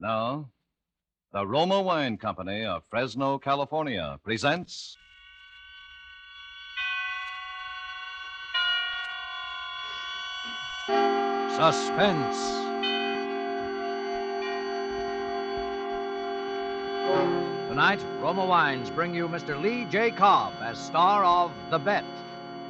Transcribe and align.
Now, 0.00 0.48
the 1.30 1.46
Roma 1.46 1.82
Wine 1.82 2.16
Company 2.16 2.64
of 2.64 2.84
Fresno, 2.88 3.38
California 3.38 4.18
presents. 4.24 4.96
Suspense. 11.54 12.38
Tonight, 17.68 18.02
Roma 18.22 18.46
Wines 18.46 18.88
bring 18.88 19.14
you 19.14 19.28
Mr. 19.28 19.60
Lee 19.60 19.84
J. 19.84 20.12
Cobb 20.12 20.54
as 20.62 20.78
star 20.78 21.22
of 21.24 21.52
The 21.68 21.78
Bet, 21.78 22.04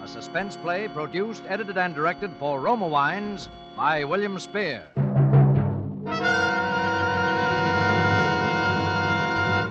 a 0.03 0.09
suspense 0.09 0.57
play 0.57 0.89
produced, 0.89 1.45
edited, 1.49 1.79
and 1.79 1.95
directed 1.95 2.33
for 2.41 2.61
Roma 2.61 2.89
Wines 2.89 3.49
by 3.77 4.03
William 4.03 4.37
Spier. 4.41 4.83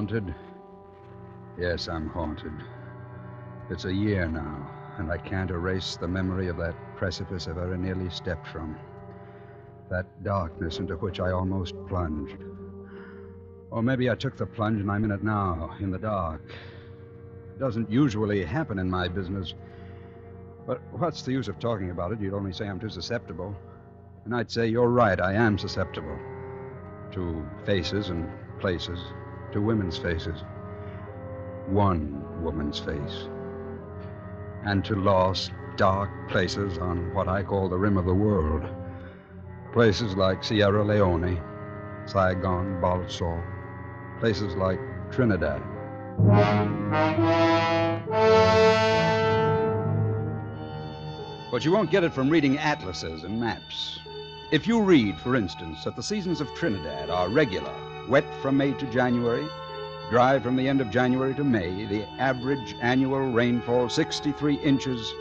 Haunted? 0.00 0.34
Yes, 1.58 1.86
I'm 1.86 2.08
haunted. 2.08 2.54
It's 3.68 3.84
a 3.84 3.92
year 3.92 4.26
now, 4.26 4.70
and 4.96 5.12
I 5.12 5.18
can't 5.18 5.50
erase 5.50 5.96
the 5.96 6.08
memory 6.08 6.48
of 6.48 6.56
that 6.56 6.74
precipice 6.96 7.46
I 7.46 7.52
very 7.52 7.76
nearly 7.76 8.08
stepped 8.08 8.46
from. 8.46 8.78
That 9.90 10.24
darkness 10.24 10.78
into 10.78 10.94
which 10.94 11.20
I 11.20 11.32
almost 11.32 11.74
plunged. 11.86 12.38
Or 13.70 13.82
maybe 13.82 14.08
I 14.08 14.14
took 14.14 14.38
the 14.38 14.46
plunge 14.46 14.80
and 14.80 14.90
I'm 14.90 15.04
in 15.04 15.10
it 15.10 15.22
now, 15.22 15.76
in 15.80 15.90
the 15.90 15.98
dark. 15.98 16.50
It 17.54 17.58
doesn't 17.58 17.90
usually 17.90 18.42
happen 18.42 18.78
in 18.78 18.88
my 18.88 19.06
business. 19.06 19.52
But 20.66 20.80
what's 20.92 21.20
the 21.20 21.32
use 21.32 21.48
of 21.48 21.58
talking 21.58 21.90
about 21.90 22.12
it? 22.12 22.22
You'd 22.22 22.32
only 22.32 22.54
say 22.54 22.66
I'm 22.66 22.80
too 22.80 22.88
susceptible. 22.88 23.54
And 24.24 24.34
I'd 24.34 24.50
say 24.50 24.66
you're 24.66 24.88
right, 24.88 25.20
I 25.20 25.34
am 25.34 25.58
susceptible. 25.58 26.18
To 27.12 27.46
faces 27.66 28.08
and 28.08 28.30
places, 28.60 28.98
to 29.52 29.60
women's 29.60 29.98
faces. 29.98 30.42
One 31.66 32.42
woman's 32.42 32.78
face. 32.78 33.28
And 34.64 34.84
to 34.84 34.94
lost, 34.94 35.52
dark 35.76 36.10
places 36.28 36.78
on 36.78 37.14
what 37.14 37.28
I 37.28 37.42
call 37.42 37.68
the 37.68 37.78
rim 37.78 37.96
of 37.96 38.04
the 38.04 38.14
world. 38.14 38.64
Places 39.72 40.14
like 40.14 40.44
Sierra 40.44 40.84
Leone, 40.84 41.40
Saigon, 42.06 42.80
Balsall. 42.80 43.42
Places 44.20 44.54
like 44.56 44.78
Trinidad. 45.10 45.62
But 51.50 51.64
you 51.64 51.72
won't 51.72 51.90
get 51.90 52.04
it 52.04 52.12
from 52.12 52.28
reading 52.28 52.58
atlases 52.58 53.24
and 53.24 53.40
maps. 53.40 53.98
If 54.50 54.66
you 54.66 54.82
read, 54.82 55.18
for 55.18 55.36
instance, 55.36 55.84
that 55.84 55.96
the 55.96 56.02
seasons 56.02 56.40
of 56.40 56.52
Trinidad 56.54 57.08
are 57.08 57.28
regular, 57.28 57.74
wet 58.08 58.24
from 58.42 58.56
May 58.56 58.72
to 58.72 58.86
January, 58.86 59.46
dry 60.10 60.38
from 60.38 60.56
the 60.56 60.68
end 60.68 60.80
of 60.80 60.90
January 60.90 61.34
to 61.34 61.44
May, 61.44 61.84
the 61.84 62.08
average 62.20 62.74
annual 62.80 63.30
rainfall 63.32 63.88
63 63.88 64.56
inches, 64.56 65.14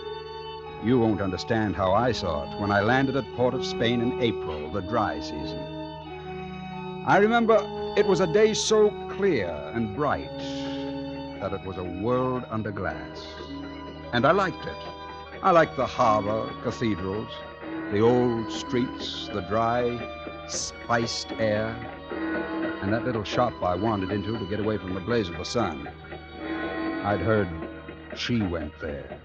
you 0.83 0.99
won't 0.99 1.21
understand 1.21 1.75
how 1.75 1.93
I 1.93 2.11
saw 2.11 2.43
it 2.43 2.59
when 2.59 2.71
I 2.71 2.81
landed 2.81 3.15
at 3.15 3.35
Port 3.35 3.53
of 3.53 3.65
Spain 3.65 4.01
in 4.01 4.21
April, 4.21 4.71
the 4.71 4.81
dry 4.81 5.19
season. 5.19 5.59
I 7.05 7.17
remember 7.17 7.57
it 7.97 8.07
was 8.07 8.19
a 8.21 8.27
day 8.27 8.53
so 8.53 8.91
clear 9.09 9.49
and 9.73 9.95
bright 9.95 10.37
that 11.39 11.53
it 11.53 11.65
was 11.65 11.77
a 11.77 11.83
world 11.83 12.45
under 12.49 12.71
glass. 12.71 13.25
And 14.13 14.25
I 14.25 14.31
liked 14.31 14.65
it. 14.65 14.77
I 15.43 15.51
liked 15.51 15.75
the 15.75 15.85
harbor, 15.85 16.49
cathedrals, 16.63 17.31
the 17.91 18.01
old 18.01 18.51
streets, 18.51 19.29
the 19.33 19.41
dry, 19.41 19.99
spiced 20.47 21.31
air, 21.33 21.75
and 22.81 22.93
that 22.93 23.03
little 23.03 23.23
shop 23.23 23.53
I 23.61 23.75
wandered 23.75 24.11
into 24.11 24.37
to 24.37 24.45
get 24.45 24.59
away 24.59 24.77
from 24.77 24.93
the 24.93 24.99
blaze 25.01 25.27
of 25.29 25.37
the 25.37 25.45
sun. 25.45 25.89
I'd 27.03 27.19
heard 27.19 27.49
she 28.15 28.41
went 28.41 28.73
there. 28.79 29.19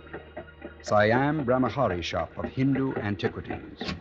Siam 0.82 1.44
Brahmachari 1.44 2.02
shop 2.02 2.36
of 2.36 2.44
Hindu 2.46 2.94
antiquities. 2.96 3.94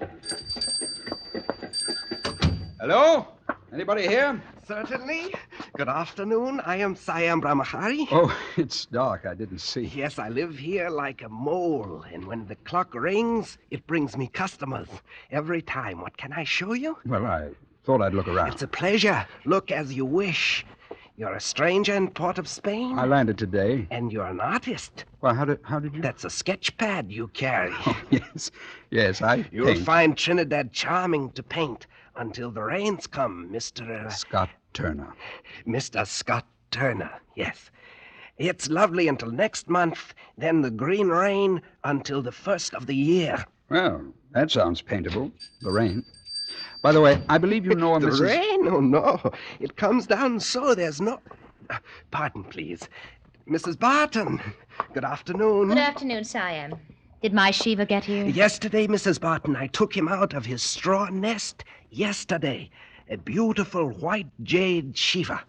Hello? 2.80 3.28
Anybody 3.72 4.08
here? 4.08 4.41
Certainly. 4.68 5.34
Good 5.78 5.90
afternoon. 5.90 6.59
I 6.66 6.75
am 6.78 6.96
Siam 6.96 7.41
Brahmachari. 7.41 8.08
Oh, 8.12 8.35
it's 8.58 8.85
dark. 8.88 9.25
I 9.25 9.34
didn't 9.34 9.59
see. 9.59 9.85
Yes, 9.85 10.20
I 10.20 10.30
live 10.30 10.58
here 10.58 10.90
like 10.90 11.22
a 11.22 11.30
mole, 11.30 12.03
and 12.12 12.25
when 12.25 12.46
the 12.46 12.56
clock 12.58 12.94
rings, 12.94 13.58
it 13.72 13.88
brings 13.88 14.16
me 14.18 14.28
customers 14.28 14.90
every 15.31 15.62
time. 15.62 16.02
What 16.02 16.18
can 16.18 16.34
I 16.34 16.44
show 16.44 16.74
you? 16.74 16.97
Well, 17.06 17.25
I 17.25 17.50
thought 17.86 18.02
I'd 18.02 18.14
look 18.14 18.28
around. 18.28 18.54
It's 18.54 18.62
a 18.62 18.68
pleasure. 18.68 19.26
Look 19.46 19.72
as 19.72 19.94
you 19.94 20.06
wish. 20.06 20.66
You're 21.16 21.34
a 21.36 21.40
stranger 21.42 21.94
in 21.94 22.10
Port 22.10 22.40
of 22.40 22.48
Spain, 22.48 22.98
I 22.98 23.06
landed 23.06 23.38
today. 23.38 23.88
and 23.92 24.12
you're 24.12 24.26
an 24.26 24.40
artist. 24.40 25.06
Well, 25.22 25.36
how 25.36 25.46
did 25.46 25.60
how 25.62 25.80
did 25.80 25.94
you? 25.94 26.02
That's 26.02 26.24
a 26.26 26.30
sketch 26.30 26.76
pad 26.78 27.12
you 27.12 27.28
carry. 27.30 27.72
Oh, 27.86 27.96
yes, 28.10 28.50
yes. 28.90 29.22
I 29.22 29.46
You'll 29.52 29.68
paint. 29.68 29.86
find 29.86 30.18
Trinidad 30.18 30.74
charming 30.74 31.32
to 31.34 31.44
paint 31.44 31.86
until 32.16 32.50
the 32.50 32.64
rains 32.64 33.06
come, 33.06 33.48
Mr. 33.52 34.06
Uh, 34.06 34.10
Scott 34.10 34.50
Turner. 34.74 35.14
Mr. 35.68 36.06
Scott 36.08 36.48
Turner, 36.72 37.12
yes. 37.36 37.70
It's 38.40 38.68
lovely 38.68 39.08
until 39.08 39.30
next 39.30 39.70
month, 39.70 40.16
then 40.36 40.62
the 40.62 40.72
green 40.72 41.10
rain 41.10 41.62
until 41.84 42.24
the 42.24 42.32
first 42.32 42.74
of 42.74 42.88
the 42.88 42.96
year. 42.96 43.46
Well, 43.70 44.04
that 44.32 44.50
sounds 44.50 44.82
paintable. 44.82 45.32
The 45.62 45.72
rain. 45.72 46.04
By 46.84 46.92
the 46.92 47.00
way, 47.00 47.24
I 47.30 47.38
believe 47.38 47.66
you 47.66 47.76
know 47.76 47.96
a 47.96 48.00
the 48.00 48.08
Mrs. 48.08 48.20
rain? 48.20 48.68
Oh, 48.68 48.82
no. 48.82 49.32
It 49.62 49.78
comes 49.78 50.06
down 50.06 50.42
so 50.42 50.76
there's 50.76 51.00
no. 51.00 51.18
Pardon, 52.12 52.44
please. 52.44 52.90
Mrs. 53.50 53.80
Barton. 53.80 54.42
Good 54.94 55.06
afternoon. 55.06 55.70
Good 55.70 55.78
afternoon, 55.78 56.26
Siam. 56.26 56.76
Did 57.22 57.34
my 57.34 57.52
Shiva 57.52 57.86
get 57.86 58.04
here? 58.04 58.26
Yesterday, 58.26 58.86
Mrs. 58.86 59.18
Barton, 59.22 59.56
I 59.56 59.68
took 59.68 59.96
him 59.96 60.10
out 60.10 60.34
of 60.34 60.46
his 60.46 60.62
straw 60.62 61.08
nest. 61.08 61.64
Yesterday. 61.90 62.70
A 63.10 63.16
beautiful 63.16 63.88
white 63.88 64.28
jade 64.44 64.98
Shiva. 64.98 65.42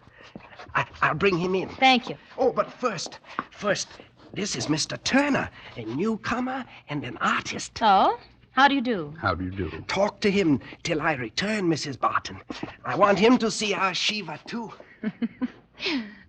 I, 0.73 0.85
I'll 1.01 1.15
bring 1.15 1.37
him 1.37 1.53
in. 1.53 1.67
Thank 1.67 2.07
you. 2.07 2.15
Oh, 2.37 2.53
but 2.53 2.71
first, 2.71 3.19
first, 3.51 3.89
this 4.33 4.55
is 4.55 4.67
Mr. 4.67 5.01
Turner, 5.03 5.49
a 5.75 5.83
newcomer 5.83 6.63
and 6.87 7.03
an 7.03 7.17
artist. 7.17 7.77
Oh? 7.81 8.17
How 8.55 8.67
do 8.67 8.75
you 8.75 8.81
do? 8.81 9.13
How 9.19 9.35
do 9.35 9.43
you 9.43 9.51
do? 9.51 9.69
Talk 9.87 10.21
to 10.21 10.31
him 10.31 10.61
till 10.83 11.01
I 11.01 11.13
return, 11.13 11.69
Mrs. 11.69 11.99
Barton. 11.99 12.39
I 12.85 12.95
want 12.95 13.19
him 13.19 13.37
to 13.39 13.51
see 13.51 13.73
our 13.73 13.93
Shiva, 13.93 14.39
too. 14.47 14.71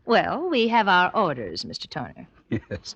Well, 0.06 0.48
we 0.48 0.68
have 0.68 0.86
our 0.86 1.10
orders, 1.16 1.64
Mr. 1.64 1.90
Turner. 1.90 2.28
Yes. 2.48 2.94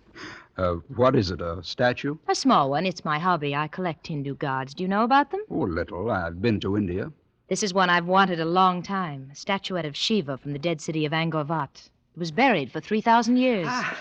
Uh, 0.56 0.74
what 0.94 1.16
is 1.16 1.32
it? 1.32 1.40
A 1.40 1.60
statue? 1.60 2.16
A 2.28 2.36
small 2.36 2.70
one. 2.70 2.86
It's 2.86 3.04
my 3.04 3.18
hobby. 3.18 3.52
I 3.52 3.66
collect 3.66 4.06
Hindu 4.06 4.36
gods. 4.36 4.74
Do 4.74 4.84
you 4.84 4.88
know 4.88 5.02
about 5.02 5.32
them? 5.32 5.40
Oh, 5.50 5.62
little. 5.62 6.08
I've 6.08 6.40
been 6.40 6.60
to 6.60 6.76
India. 6.76 7.10
This 7.48 7.64
is 7.64 7.74
one 7.74 7.90
I've 7.90 8.06
wanted 8.06 8.38
a 8.38 8.44
long 8.44 8.80
time. 8.80 9.28
A 9.32 9.34
statuette 9.34 9.86
of 9.86 9.96
Shiva 9.96 10.38
from 10.38 10.52
the 10.52 10.58
dead 10.60 10.80
city 10.80 11.04
of 11.04 11.10
Angkor 11.10 11.44
Wat. 11.48 11.90
It 12.14 12.18
was 12.18 12.30
buried 12.30 12.70
for 12.70 12.78
3,000 12.78 13.36
years. 13.38 13.66
Ah, 13.68 13.98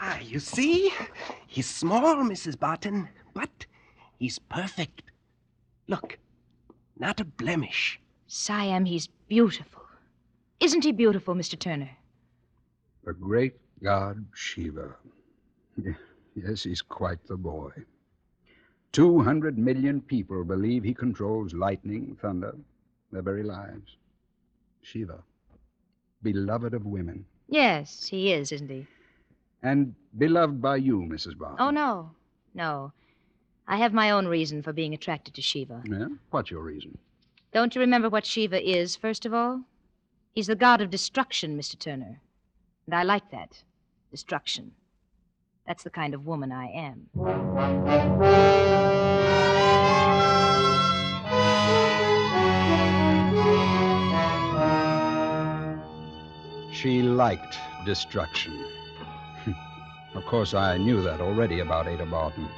ah, 0.00 0.18
you 0.18 0.40
see? 0.40 0.92
He's 1.46 1.68
small, 1.68 2.16
Mrs. 2.16 2.58
Barton, 2.58 3.08
but 3.34 3.66
he's 4.18 4.38
perfect. 4.38 5.02
Look, 5.86 6.18
not 6.98 7.20
a 7.20 7.24
blemish. 7.24 8.00
Siam, 8.26 8.84
he's 8.84 9.06
beautiful. 9.28 9.82
Isn't 10.60 10.84
he 10.84 10.92
beautiful, 10.92 11.34
Mr. 11.34 11.58
Turner? 11.58 11.90
The 13.04 13.12
great 13.14 13.54
god 13.82 14.24
Shiva. 14.34 14.96
Yes, 16.34 16.62
he's 16.64 16.82
quite 16.82 17.24
the 17.26 17.36
boy. 17.36 17.70
Two 18.92 19.20
hundred 19.22 19.56
million 19.58 20.00
people 20.00 20.44
believe 20.44 20.82
he 20.84 20.94
controls 20.94 21.54
lightning, 21.54 22.16
thunder, 22.20 22.54
their 23.12 23.22
very 23.22 23.42
lives. 23.42 23.96
Shiva, 24.82 25.18
beloved 26.22 26.74
of 26.74 26.84
women, 26.86 27.24
Yes, 27.48 28.06
he 28.08 28.32
is, 28.32 28.52
isn't 28.52 28.68
he? 28.70 28.86
and 29.62 29.94
beloved 30.18 30.60
by 30.60 30.76
you, 30.76 31.00
Mrs. 31.00 31.36
Barton. 31.38 31.56
Oh, 31.60 31.70
no. 31.70 32.10
No. 32.54 32.92
I 33.70 33.76
have 33.76 33.92
my 33.92 34.10
own 34.10 34.26
reason 34.26 34.62
for 34.62 34.72
being 34.72 34.94
attracted 34.94 35.34
to 35.34 35.42
Shiva. 35.42 35.82
Yeah? 35.84 36.08
What's 36.30 36.50
your 36.50 36.62
reason? 36.62 36.96
Don't 37.52 37.74
you 37.74 37.82
remember 37.82 38.08
what 38.08 38.24
Shiva 38.24 38.66
is, 38.66 38.96
first 38.96 39.26
of 39.26 39.34
all? 39.34 39.60
He's 40.34 40.46
the 40.46 40.56
god 40.56 40.80
of 40.80 40.88
destruction, 40.88 41.58
Mr. 41.58 41.78
Turner. 41.78 42.18
And 42.86 42.94
I 42.94 43.02
like 43.02 43.30
that. 43.30 43.62
Destruction. 44.10 44.72
That's 45.66 45.82
the 45.82 45.90
kind 45.90 46.14
of 46.14 46.24
woman 46.24 46.50
I 46.50 46.68
am. 46.68 47.10
She 56.72 57.02
liked 57.02 57.58
destruction. 57.84 58.64
of 60.14 60.24
course, 60.24 60.54
I 60.54 60.78
knew 60.78 61.02
that 61.02 61.20
already 61.20 61.60
about 61.60 61.86
Ada 61.86 62.06
Barton. 62.06 62.48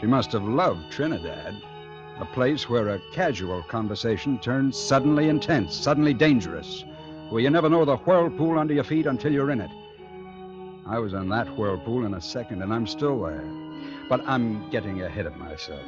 She 0.00 0.06
must 0.06 0.32
have 0.32 0.44
loved 0.44 0.92
Trinidad, 0.92 1.60
a 2.20 2.24
place 2.24 2.68
where 2.68 2.88
a 2.88 3.00
casual 3.12 3.62
conversation 3.64 4.38
turns 4.38 4.76
suddenly 4.76 5.28
intense, 5.28 5.74
suddenly 5.74 6.14
dangerous, 6.14 6.84
where 7.30 7.42
you 7.42 7.50
never 7.50 7.68
know 7.68 7.84
the 7.84 7.96
whirlpool 7.96 8.58
under 8.58 8.74
your 8.74 8.84
feet 8.84 9.06
until 9.06 9.32
you're 9.32 9.50
in 9.50 9.60
it. 9.60 9.70
I 10.86 10.98
was 10.98 11.14
in 11.14 11.28
that 11.30 11.56
whirlpool 11.56 12.06
in 12.06 12.14
a 12.14 12.20
second, 12.20 12.62
and 12.62 12.72
I'm 12.72 12.86
still 12.86 13.20
there. 13.22 13.44
But 14.08 14.26
I'm 14.26 14.70
getting 14.70 15.02
ahead 15.02 15.26
of 15.26 15.36
myself. 15.36 15.82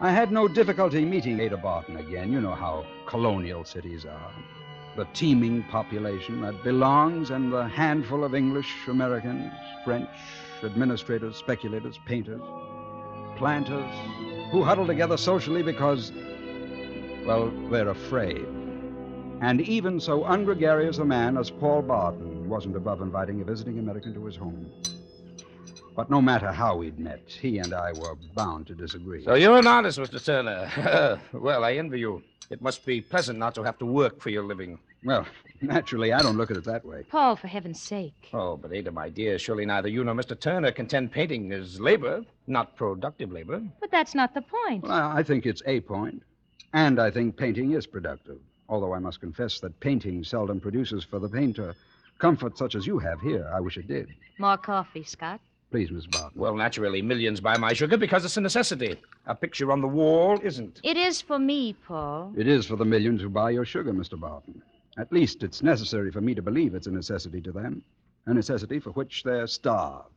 I 0.00 0.10
had 0.10 0.32
no 0.32 0.48
difficulty 0.48 1.04
meeting 1.04 1.38
Ada 1.38 1.58
Barton 1.58 1.96
again. 1.96 2.32
You 2.32 2.40
know 2.40 2.54
how 2.54 2.86
colonial 3.06 3.64
cities 3.64 4.06
are 4.06 4.32
the 4.96 5.06
teeming 5.14 5.62
population 5.64 6.40
that 6.40 6.64
belongs 6.64 7.30
and 7.30 7.52
the 7.52 7.68
handful 7.68 8.24
of 8.24 8.34
English, 8.34 8.74
Americans, 8.88 9.52
French, 9.84 10.08
administrators, 10.64 11.36
speculators, 11.36 11.98
painters, 12.06 12.40
planters, 13.36 13.92
who 14.50 14.62
huddle 14.62 14.86
together 14.86 15.16
socially 15.16 15.62
because, 15.62 16.12
well, 17.26 17.50
they're 17.70 17.88
afraid. 17.88 18.46
And 19.40 19.60
even 19.60 20.00
so 20.00 20.24
ungregarious 20.24 20.98
a 20.98 21.04
man 21.04 21.36
as 21.36 21.50
Paul 21.50 21.82
Barton 21.82 22.48
wasn't 22.48 22.76
above 22.76 23.00
inviting 23.00 23.40
a 23.40 23.44
visiting 23.44 23.78
American 23.78 24.12
to 24.14 24.24
his 24.24 24.36
home. 24.36 24.68
But 25.94 26.10
no 26.10 26.20
matter 26.20 26.52
how 26.52 26.76
we'd 26.76 26.98
met, 26.98 27.22
he 27.28 27.58
and 27.58 27.74
I 27.74 27.92
were 27.92 28.14
bound 28.34 28.66
to 28.68 28.74
disagree. 28.74 29.24
So 29.24 29.34
you're 29.34 29.58
an 29.58 29.66
artist, 29.66 29.98
Mr. 29.98 30.24
Turner. 30.24 31.20
well, 31.32 31.64
I 31.64 31.74
envy 31.74 32.00
you. 32.00 32.22
It 32.50 32.62
must 32.62 32.86
be 32.86 33.00
pleasant 33.00 33.38
not 33.38 33.54
to 33.56 33.62
have 33.62 33.78
to 33.78 33.86
work 33.86 34.20
for 34.20 34.30
your 34.30 34.44
living. 34.44 34.78
Well, 35.04 35.26
naturally, 35.60 36.12
I 36.12 36.22
don't 36.22 36.36
look 36.36 36.50
at 36.50 36.56
it 36.56 36.64
that 36.64 36.84
way. 36.84 37.04
Paul, 37.08 37.36
for 37.36 37.48
heaven's 37.48 37.80
sake. 37.80 38.28
Oh, 38.32 38.56
but 38.56 38.72
Ada, 38.72 38.92
my 38.92 39.08
dear, 39.08 39.38
surely 39.38 39.66
neither 39.66 39.88
you 39.88 40.04
nor 40.04 40.14
Mr. 40.14 40.38
Turner 40.38 40.72
contend 40.72 41.12
painting 41.12 41.52
is 41.52 41.80
labor, 41.80 42.24
not 42.46 42.76
productive 42.76 43.32
labor. 43.32 43.62
But 43.80 43.90
that's 43.90 44.14
not 44.14 44.34
the 44.34 44.42
point. 44.42 44.84
Well, 44.84 44.92
I 44.92 45.22
think 45.22 45.46
it's 45.46 45.62
a 45.66 45.80
point. 45.80 46.22
And 46.72 47.00
I 47.00 47.10
think 47.10 47.36
painting 47.36 47.72
is 47.72 47.86
productive. 47.86 48.38
Although 48.68 48.92
I 48.94 48.98
must 48.98 49.20
confess 49.20 49.60
that 49.60 49.80
painting 49.80 50.22
seldom 50.22 50.60
produces 50.60 51.02
for 51.02 51.18
the 51.18 51.28
painter 51.28 51.74
comfort 52.18 52.58
such 52.58 52.74
as 52.74 52.86
you 52.86 52.98
have 52.98 53.20
here. 53.20 53.50
I 53.54 53.60
wish 53.60 53.76
it 53.76 53.88
did. 53.88 54.08
More 54.38 54.56
coffee, 54.56 55.04
Scott. 55.04 55.40
Please, 55.70 55.90
Miss 55.90 56.06
Barton. 56.06 56.30
Well, 56.34 56.54
naturally, 56.56 57.02
millions 57.02 57.40
buy 57.40 57.58
my 57.58 57.74
sugar 57.74 57.96
because 57.98 58.24
it's 58.24 58.36
a 58.38 58.40
necessity. 58.40 58.96
A 59.26 59.34
picture 59.34 59.70
on 59.70 59.82
the 59.82 59.88
wall 59.88 60.38
isn't. 60.42 60.80
It 60.82 60.96
is 60.96 61.20
for 61.20 61.38
me, 61.38 61.74
Paul. 61.86 62.32
It 62.36 62.48
is 62.48 62.66
for 62.66 62.76
the 62.76 62.86
millions 62.86 63.20
who 63.20 63.28
buy 63.28 63.50
your 63.50 63.66
sugar, 63.66 63.92
Mr. 63.92 64.18
Barton. 64.18 64.62
At 64.98 65.12
least 65.12 65.42
it's 65.42 65.62
necessary 65.62 66.10
for 66.10 66.20
me 66.20 66.34
to 66.34 66.42
believe 66.42 66.74
it's 66.74 66.88
a 66.88 66.90
necessity 66.90 67.40
to 67.42 67.52
them, 67.52 67.82
a 68.26 68.34
necessity 68.34 68.80
for 68.80 68.90
which 68.90 69.22
they're 69.22 69.46
starved. 69.46 70.08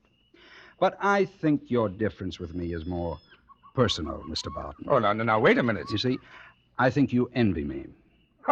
But 0.80 0.98
I 1.00 1.26
think 1.26 1.70
your 1.70 1.88
difference 1.88 2.40
with 2.40 2.56
me 2.56 2.74
is 2.74 2.86
more 2.86 3.20
personal, 3.76 4.24
Mr. 4.28 4.54
Barton. 4.54 4.86
Oh, 4.90 4.98
now, 4.98 5.14
now, 5.14 5.40
wait 5.40 5.60
a 5.60 5.64
minute. 5.64 5.92
You 5.92 6.00
see, 6.00 6.18
I 6.80 6.90
think 6.90 7.14
you 7.14 7.30
envy 7.36 7.64
me 7.64 7.86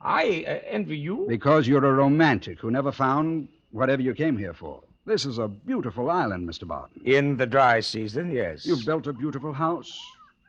I 0.00 0.44
uh, 0.46 0.58
envy 0.68 0.98
you. 0.98 1.24
because 1.28 1.66
you're 1.66 1.84
a 1.84 1.92
romantic 1.92 2.60
who 2.60 2.70
never 2.70 2.92
found 2.92 3.48
whatever 3.70 4.02
you 4.02 4.14
came 4.14 4.36
here 4.36 4.52
for. 4.52 4.82
This 5.06 5.24
is 5.24 5.38
a 5.38 5.48
beautiful 5.48 6.10
island, 6.10 6.48
Mr. 6.48 6.66
Barton. 6.66 7.00
In 7.04 7.36
the 7.36 7.46
dry 7.46 7.80
season, 7.80 8.30
yes. 8.30 8.66
You've 8.66 8.84
built 8.84 9.06
a 9.06 9.12
beautiful 9.12 9.52
house, 9.52 9.98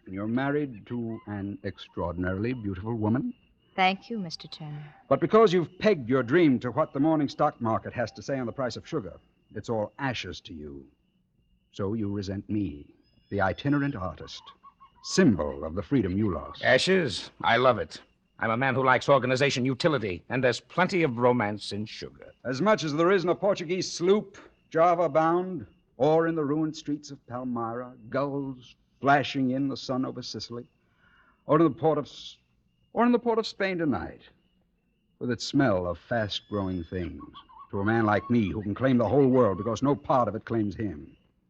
and 0.06 0.16
you're 0.16 0.28
married 0.28 0.86
to 0.88 1.20
an 1.28 1.58
extraordinarily 1.64 2.54
beautiful 2.54 2.96
woman. 2.96 3.34
Thank 3.76 4.10
you, 4.10 4.18
Mr. 4.18 4.50
Turner. 4.50 4.94
But 5.10 5.20
because 5.20 5.52
you've 5.52 5.78
pegged 5.80 6.10
your 6.10 6.24
dream 6.24 6.60
to 6.60 6.72
what 6.72 6.94
the 6.94 7.00
morning 7.00 7.28
stock 7.28 7.60
market 7.62 7.94
has 7.94 8.12
to 8.14 8.22
say 8.22 8.40
on 8.40 8.46
the 8.46 8.52
price 8.52 8.78
of 8.78 8.88
sugar, 8.88 9.14
it's 9.54 9.70
all 9.70 9.92
ashes 10.00 10.40
to 10.42 10.54
you. 10.54 10.86
So 11.74 11.94
you 11.94 12.10
resent 12.10 12.50
me, 12.50 12.86
the 13.30 13.42
itinerant 13.42 13.96
artist, 13.96 14.42
symbol 15.04 15.66
of 15.66 15.76
the 15.76 15.82
freedom 15.84 16.18
you 16.18 16.34
lost. 16.34 16.64
Ashes? 16.64 17.32
I 17.44 17.58
love 17.58 17.78
it. 17.78 18.00
I'm 18.40 18.52
a 18.52 18.58
man 18.58 18.76
who 18.76 18.84
likes 18.84 19.10
organization 19.10 19.66
utility, 19.66 20.24
and 20.30 20.44
there's 20.44 20.60
plenty 20.60 21.04
of 21.04 21.18
romance 21.18 21.72
in 21.74 21.86
sugar. 21.86 22.32
As 22.46 22.62
much 22.62 22.84
as 22.84 22.94
there 22.94 23.12
is 23.12 23.24
in 23.24 23.30
a 23.30 23.36
Portuguese 23.36 23.92
sloop, 23.92 24.38
Java 24.70 25.08
bound, 25.10 25.66
or 25.98 26.28
in 26.28 26.36
the 26.36 26.44
ruined 26.44 26.76
streets 26.76 27.12
of 27.12 27.26
Palmyra, 27.28 27.92
gulls 28.10 28.76
flashing 29.02 29.52
in 29.52 29.68
the 29.68 29.78
sun 29.78 30.06
over 30.06 30.22
Sicily, 30.22 30.66
or 31.46 31.58
in 31.58 31.64
the 31.64 31.70
port 31.70 31.98
of 31.98 32.06
S- 32.06 32.38
or 32.96 33.06
in 33.06 33.12
the 33.12 33.20
port 33.20 33.38
of 33.38 33.46
Spain 33.46 33.78
tonight, 33.78 34.22
with 35.20 35.30
its 35.30 35.44
smell 35.46 35.86
of 35.86 36.00
fast-growing 36.00 36.82
things, 36.86 37.22
to 37.70 37.82
a 37.82 37.86
man 37.86 38.06
like 38.06 38.30
me 38.30 38.50
who 38.50 38.62
can 38.62 38.74
claim 38.74 38.98
the 38.98 39.08
whole 39.08 39.28
world 39.28 39.58
because 39.58 39.84
no 39.84 39.94
part 39.94 40.30
of 40.30 40.36
it 40.36 40.46
claims 40.46 40.76
him. 40.76 41.06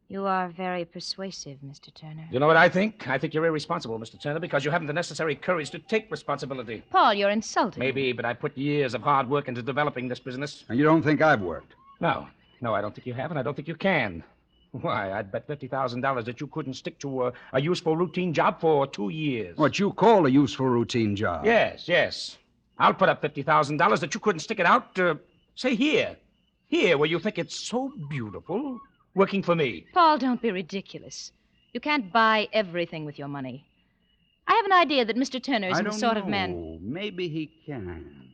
You 0.08 0.24
are 0.24 0.48
very 0.48 0.84
persuasive, 0.84 1.58
Mr. 1.64 1.94
Turner. 1.94 2.26
You 2.32 2.40
know 2.40 2.48
what 2.48 2.56
I 2.56 2.68
think? 2.68 3.08
I 3.08 3.16
think 3.16 3.32
you're 3.32 3.46
irresponsible, 3.46 3.96
Mr. 4.00 4.20
Turner, 4.20 4.40
because 4.40 4.64
you 4.64 4.72
haven't 4.72 4.88
the 4.88 4.92
necessary 4.92 5.36
courage 5.36 5.70
to 5.70 5.78
take 5.78 6.10
responsibility. 6.10 6.82
Paul, 6.90 7.14
you're 7.14 7.30
insulting. 7.30 7.78
Maybe, 7.80 8.12
but 8.12 8.24
I 8.24 8.32
put 8.32 8.58
years 8.58 8.94
of 8.94 9.02
hard 9.02 9.30
work 9.30 9.46
into 9.46 9.62
developing 9.62 10.08
this 10.08 10.18
business. 10.18 10.64
And 10.68 10.76
you 10.78 10.84
don't 10.84 11.02
think 11.02 11.22
I've 11.22 11.42
worked? 11.42 11.74
No, 12.00 12.26
no, 12.60 12.74
I 12.74 12.80
don't 12.80 12.92
think 12.92 13.06
you 13.06 13.14
have, 13.14 13.30
and 13.30 13.38
I 13.38 13.44
don't 13.44 13.54
think 13.54 13.68
you 13.68 13.76
can. 13.76 14.24
Why, 14.82 15.12
I'd 15.12 15.30
bet 15.32 15.46
$50,000 15.48 16.24
that 16.24 16.40
you 16.40 16.46
couldn't 16.46 16.74
stick 16.74 16.98
to 17.00 17.26
a, 17.26 17.32
a 17.52 17.60
useful 17.60 17.96
routine 17.96 18.32
job 18.32 18.60
for 18.60 18.86
two 18.86 19.08
years. 19.10 19.56
What 19.56 19.78
you 19.78 19.92
call 19.92 20.26
a 20.26 20.30
useful 20.30 20.66
routine 20.66 21.16
job. 21.16 21.44
Yes, 21.44 21.88
yes. 21.88 22.36
I'll 22.78 22.94
put 22.94 23.08
up 23.08 23.22
$50,000 23.22 24.00
that 24.00 24.14
you 24.14 24.20
couldn't 24.20 24.40
stick 24.40 24.60
it 24.60 24.66
out, 24.66 24.98
uh, 24.98 25.14
say, 25.54 25.74
here. 25.74 26.16
Here, 26.68 26.98
where 26.98 27.08
you 27.08 27.18
think 27.18 27.38
it's 27.38 27.56
so 27.56 27.92
beautiful, 28.10 28.78
working 29.14 29.42
for 29.42 29.54
me. 29.54 29.86
Paul, 29.94 30.18
don't 30.18 30.42
be 30.42 30.50
ridiculous. 30.50 31.32
You 31.72 31.80
can't 31.80 32.12
buy 32.12 32.48
everything 32.52 33.04
with 33.04 33.18
your 33.18 33.28
money. 33.28 33.64
I 34.48 34.54
have 34.54 34.64
an 34.66 34.72
idea 34.72 35.04
that 35.04 35.16
Mr. 35.16 35.42
Turner 35.42 35.68
I 35.68 35.70
isn't 35.70 35.84
the 35.84 35.90
don't 35.90 35.98
sort 36.00 36.14
know. 36.16 36.22
of 36.22 36.28
man. 36.28 36.78
Maybe 36.82 37.28
he 37.28 37.50
can. 37.66 38.32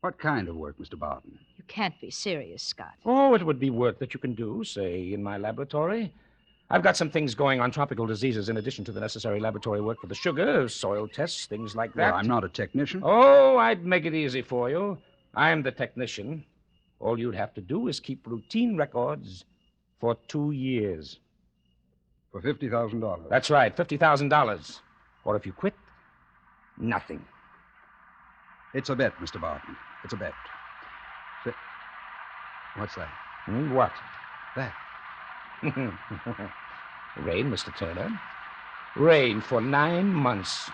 What 0.00 0.18
kind 0.18 0.48
of 0.48 0.56
work, 0.56 0.78
Mr. 0.78 0.98
Barton? 0.98 1.38
You 1.66 1.74
can't 1.74 2.00
be 2.00 2.10
serious, 2.10 2.62
Scott. 2.62 2.94
Oh, 3.04 3.34
it 3.34 3.42
would 3.42 3.58
be 3.58 3.70
work 3.70 3.98
that 3.98 4.14
you 4.14 4.20
can 4.20 4.34
do, 4.34 4.62
say, 4.62 5.12
in 5.12 5.20
my 5.20 5.36
laboratory. 5.36 6.12
I've 6.70 6.82
got 6.82 6.96
some 6.96 7.10
things 7.10 7.34
going 7.34 7.60
on 7.60 7.72
tropical 7.72 8.06
diseases 8.06 8.48
in 8.48 8.56
addition 8.56 8.84
to 8.84 8.92
the 8.92 9.00
necessary 9.00 9.40
laboratory 9.40 9.80
work 9.80 10.00
for 10.00 10.06
the 10.06 10.14
sugar, 10.14 10.68
soil 10.68 11.08
tests, 11.08 11.46
things 11.46 11.74
like 11.74 11.92
that. 11.94 12.12
Well, 12.12 12.20
I'm 12.20 12.28
not 12.28 12.44
a 12.44 12.48
technician. 12.48 13.00
Oh, 13.04 13.56
I'd 13.56 13.84
make 13.84 14.04
it 14.04 14.14
easy 14.14 14.42
for 14.42 14.70
you. 14.70 14.98
I'm 15.34 15.62
the 15.62 15.72
technician. 15.72 16.44
All 17.00 17.18
you'd 17.18 17.34
have 17.34 17.52
to 17.54 17.60
do 17.60 17.88
is 17.88 17.98
keep 17.98 18.24
routine 18.28 18.76
records 18.76 19.44
for 19.98 20.16
two 20.28 20.52
years. 20.52 21.18
For 22.30 22.40
$50,000. 22.40 23.28
That's 23.28 23.50
right, 23.50 23.76
$50,000. 23.76 24.80
Or 25.24 25.34
if 25.34 25.44
you 25.44 25.52
quit, 25.52 25.74
nothing. 26.78 27.24
It's 28.72 28.88
a 28.88 28.94
bet, 28.94 29.16
Mr. 29.16 29.40
Barton. 29.40 29.76
It's 30.04 30.12
a 30.12 30.16
bet. 30.16 30.32
What's 32.76 32.94
that? 32.96 33.08
Hmm, 33.46 33.72
what? 33.72 33.92
That. 34.54 34.72
Rain, 37.16 37.50
Mr. 37.50 37.74
Turner. 37.74 38.20
Rain 38.94 39.40
for 39.40 39.60
nine 39.60 40.12
months. 40.12 40.70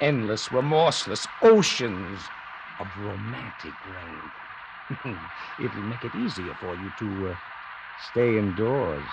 Endless, 0.00 0.50
remorseless 0.50 1.28
oceans 1.42 2.30
of 2.80 2.86
romantic 2.98 3.74
rain. 3.86 5.18
It'll 5.58 5.82
make 5.82 6.04
it 6.04 6.14
easier 6.16 6.54
for 6.54 6.74
you 6.74 6.90
to 6.98 7.28
uh, 7.28 7.34
stay 8.10 8.38
indoors. 8.38 9.04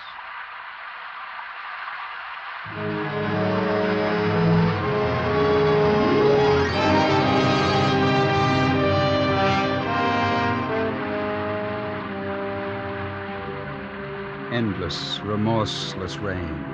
Remorseless 15.30 16.18
rain. 16.18 16.64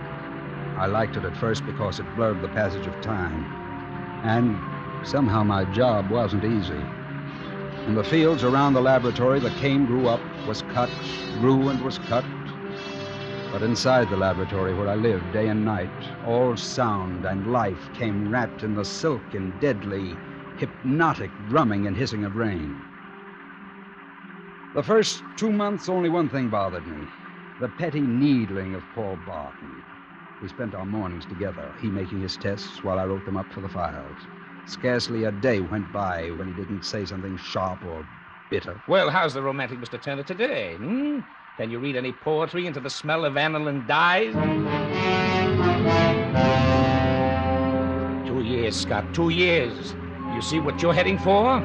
I 0.79 0.87
liked 0.87 1.17
it 1.19 1.25
at 1.25 1.37
first 1.37 1.67
because 1.67 2.01
it 2.01 2.17
blurred 2.17 2.41
the 2.41 2.49
passage 2.49 2.87
of 2.87 2.99
time. 3.03 3.45
And 4.25 4.59
somehow 5.07 5.45
my 5.45 5.65
job 5.67 6.09
wasn't 6.11 6.45
easy. 6.45 6.83
In 7.87 7.95
the 7.95 8.03
fields 8.03 8.45
around 8.45 8.73
the 8.73 8.81
laboratory, 8.81 9.41
the 9.41 9.51
cane 9.61 9.85
grew 9.85 10.09
up, 10.09 10.21
was 10.47 10.63
cut, 10.63 10.89
grew 11.39 11.69
and 11.69 11.85
was 11.85 11.99
cut. 11.99 12.25
But 13.53 13.63
inside 13.63 14.09
the 14.09 14.17
laboratory 14.17 14.73
where 14.73 14.89
I 14.89 14.95
lived 14.95 15.33
day 15.35 15.49
and 15.49 15.63
night, 15.63 15.91
all 16.25 16.57
sound 16.57 17.27
and 17.27 17.53
life 17.53 17.93
came 17.93 18.27
wrapped 18.27 18.63
in 18.63 18.75
the 18.75 18.85
silken, 18.85 19.59
deadly, 19.61 20.19
hypnotic 20.57 21.31
drumming 21.49 21.87
and 21.87 21.97
hissing 21.97 22.25
of 22.25 22.37
rain. 22.37 22.83
The 24.75 24.83
first 24.83 25.23
two 25.37 25.53
months, 25.53 25.91
only 25.91 26.09
one 26.09 26.31
thing 26.31 26.49
bothered 26.49 26.87
me 26.87 27.07
the 27.61 27.69
petty 27.69 28.01
needling 28.01 28.75
of 28.75 28.83
Paul 28.95 29.17
Barton. 29.17 29.83
We 30.43 30.49
spent 30.49 30.75
our 30.75 30.85
mornings 30.85 31.25
together, 31.25 31.75
he 31.81 31.89
making 31.89 32.21
his 32.21 32.37
tests 32.37 32.85
while 32.85 32.99
I 32.99 33.07
wrote 33.07 33.25
them 33.25 33.39
up 33.39 33.51
for 33.53 33.63
the 33.63 33.69
files. 33.69 34.19
Scarcely 34.67 35.25
a 35.25 35.33
day 35.33 35.61
went 35.61 35.91
by 35.93 36.29
when 36.31 36.49
he 36.49 36.55
didn't 36.55 36.85
say 36.85 37.07
something 37.07 37.37
sharp 37.39 37.83
or 37.85 38.05
bitter. 38.51 38.79
Well, 38.87 39.09
how's 39.09 39.33
the 39.33 39.41
romantic 39.43 39.79
Mr. 39.79 40.01
Turner 40.01 40.23
today? 40.23 40.77
Hmm? 40.77 41.21
Can 41.57 41.71
you 41.71 41.79
read 41.79 41.97
any 41.97 42.13
poetry 42.13 42.67
into 42.67 42.81
the 42.81 42.91
smell 42.91 43.25
of 43.25 43.39
aniline 43.39 43.87
dyes? 43.87 44.35
Two 48.27 48.43
years, 48.43 48.77
Scott, 48.77 49.15
two 49.15 49.31
years. 49.31 49.95
You 50.35 50.43
see 50.43 50.61
what 50.61 50.83
you're 50.83 50.93
heading 50.93 51.19
for? 51.19 51.57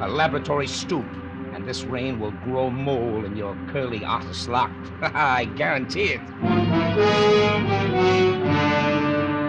A 0.00 0.08
laboratory 0.08 0.68
stoop. 0.68 1.06
This 1.70 1.84
rain 1.84 2.18
will 2.18 2.32
grow 2.32 2.68
mole 2.68 3.24
in 3.24 3.36
your 3.36 3.56
curly 3.68 4.04
artist 4.04 4.48
lock. 4.48 4.72
I 5.02 5.44
guarantee 5.44 6.14
it. 6.14 6.20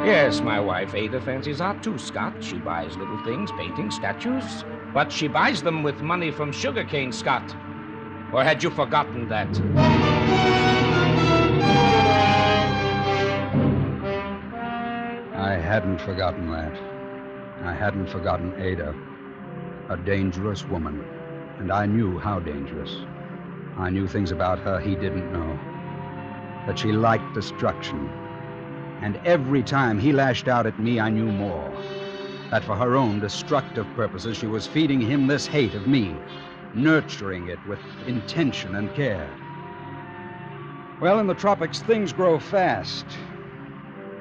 Yes, 0.05 0.39
my 0.39 0.59
wife 0.59 0.93
Ada 0.93 1.19
fancies 1.19 1.59
art 1.59 1.81
too, 1.81 1.97
Scott. 1.97 2.35
She 2.39 2.59
buys 2.59 2.95
little 2.95 3.17
things, 3.23 3.51
paintings, 3.53 3.95
statues. 3.95 4.63
But 4.93 5.11
she 5.11 5.27
buys 5.27 5.63
them 5.63 5.81
with 5.81 6.01
money 6.01 6.29
from 6.29 6.51
sugarcane, 6.51 7.11
Scott. 7.11 7.55
Or 8.31 8.43
had 8.43 8.61
you 8.61 8.69
forgotten 8.69 9.27
that? 9.29 9.49
I 15.35 15.55
hadn't 15.55 15.99
forgotten 16.01 16.51
that. 16.51 16.79
I 17.63 17.73
hadn't 17.73 18.11
forgotten 18.11 18.53
Ada. 18.61 18.93
A 19.89 19.97
dangerous 19.97 20.63
woman. 20.65 21.03
And 21.61 21.71
I 21.71 21.85
knew 21.85 22.17
how 22.17 22.39
dangerous. 22.39 22.89
I 23.77 23.91
knew 23.91 24.07
things 24.07 24.31
about 24.31 24.57
her 24.57 24.79
he 24.79 24.95
didn't 24.95 25.31
know. 25.31 25.59
That 26.65 26.79
she 26.79 26.91
liked 26.91 27.35
destruction. 27.35 28.09
And 29.03 29.17
every 29.25 29.61
time 29.61 29.99
he 29.99 30.11
lashed 30.11 30.47
out 30.47 30.65
at 30.65 30.79
me, 30.79 30.99
I 30.99 31.11
knew 31.11 31.31
more. 31.31 31.71
That 32.49 32.63
for 32.63 32.75
her 32.75 32.95
own 32.95 33.19
destructive 33.19 33.85
purposes, 33.95 34.37
she 34.37 34.47
was 34.47 34.65
feeding 34.65 34.99
him 34.99 35.27
this 35.27 35.45
hate 35.45 35.75
of 35.75 35.85
me, 35.85 36.15
nurturing 36.73 37.49
it 37.49 37.59
with 37.67 37.79
intention 38.07 38.73
and 38.73 38.91
care. 38.95 39.29
Well, 40.99 41.19
in 41.19 41.27
the 41.27 41.35
tropics, 41.35 41.79
things 41.79 42.11
grow 42.11 42.39
fast. 42.39 43.05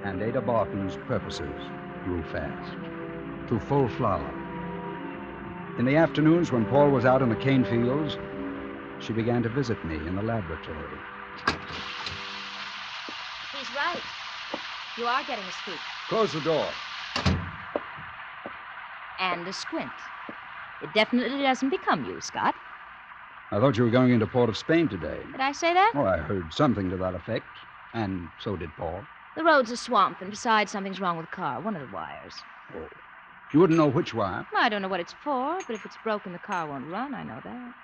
And 0.04 0.20
Ada 0.20 0.42
Barton's 0.42 0.98
purposes 1.08 1.58
grew 2.04 2.22
fast, 2.22 2.76
to 3.48 3.58
full 3.58 3.88
flower. 3.88 4.39
In 5.78 5.84
the 5.86 5.96
afternoons, 5.96 6.52
when 6.52 6.66
Paul 6.66 6.90
was 6.90 7.04
out 7.04 7.22
in 7.22 7.28
the 7.28 7.36
cane 7.36 7.64
fields, 7.64 8.18
she 8.98 9.12
began 9.12 9.42
to 9.42 9.48
visit 9.48 9.82
me 9.84 9.96
in 9.96 10.14
the 10.14 10.22
laboratory. 10.22 10.98
He's 13.56 13.74
right. 13.74 14.00
You 14.98 15.06
are 15.06 15.22
getting 15.24 15.44
a 15.44 15.52
scoop. 15.52 15.78
Close 16.08 16.32
the 16.32 16.40
door. 16.40 16.66
And 19.18 19.46
a 19.46 19.52
squint. 19.52 19.90
It 20.82 20.90
definitely 20.94 21.42
doesn't 21.42 21.70
become 21.70 22.04
you, 22.04 22.20
Scott. 22.20 22.54
I 23.50 23.58
thought 23.58 23.76
you 23.76 23.84
were 23.84 23.90
going 23.90 24.12
into 24.12 24.26
Port 24.26 24.48
of 24.48 24.56
Spain 24.56 24.88
today. 24.88 25.20
Did 25.32 25.40
I 25.40 25.52
say 25.52 25.72
that? 25.72 25.92
Oh, 25.94 26.04
I 26.04 26.18
heard 26.18 26.52
something 26.52 26.90
to 26.90 26.96
that 26.98 27.14
effect. 27.14 27.46
And 27.94 28.28
so 28.38 28.56
did 28.56 28.70
Paul. 28.76 29.02
The 29.36 29.44
road's 29.44 29.70
a 29.70 29.76
swamp, 29.76 30.20
and 30.20 30.30
besides, 30.30 30.70
something's 30.70 31.00
wrong 31.00 31.16
with 31.16 31.26
the 31.26 31.36
car. 31.36 31.60
One 31.60 31.76
of 31.76 31.88
the 31.88 31.94
wires. 31.94 32.34
Oh. 32.74 32.88
You 33.52 33.58
wouldn't 33.58 33.78
know 33.78 33.88
which 33.88 34.14
wire. 34.14 34.46
I 34.56 34.68
don't 34.68 34.80
know 34.80 34.88
what 34.88 35.00
it's 35.00 35.14
for, 35.24 35.58
but 35.66 35.74
if 35.74 35.84
it's 35.84 35.96
broken, 36.04 36.32
the 36.32 36.38
car 36.38 36.68
won't 36.68 36.86
run. 36.86 37.14
I 37.14 37.24
know 37.24 37.40
that. 37.42 37.74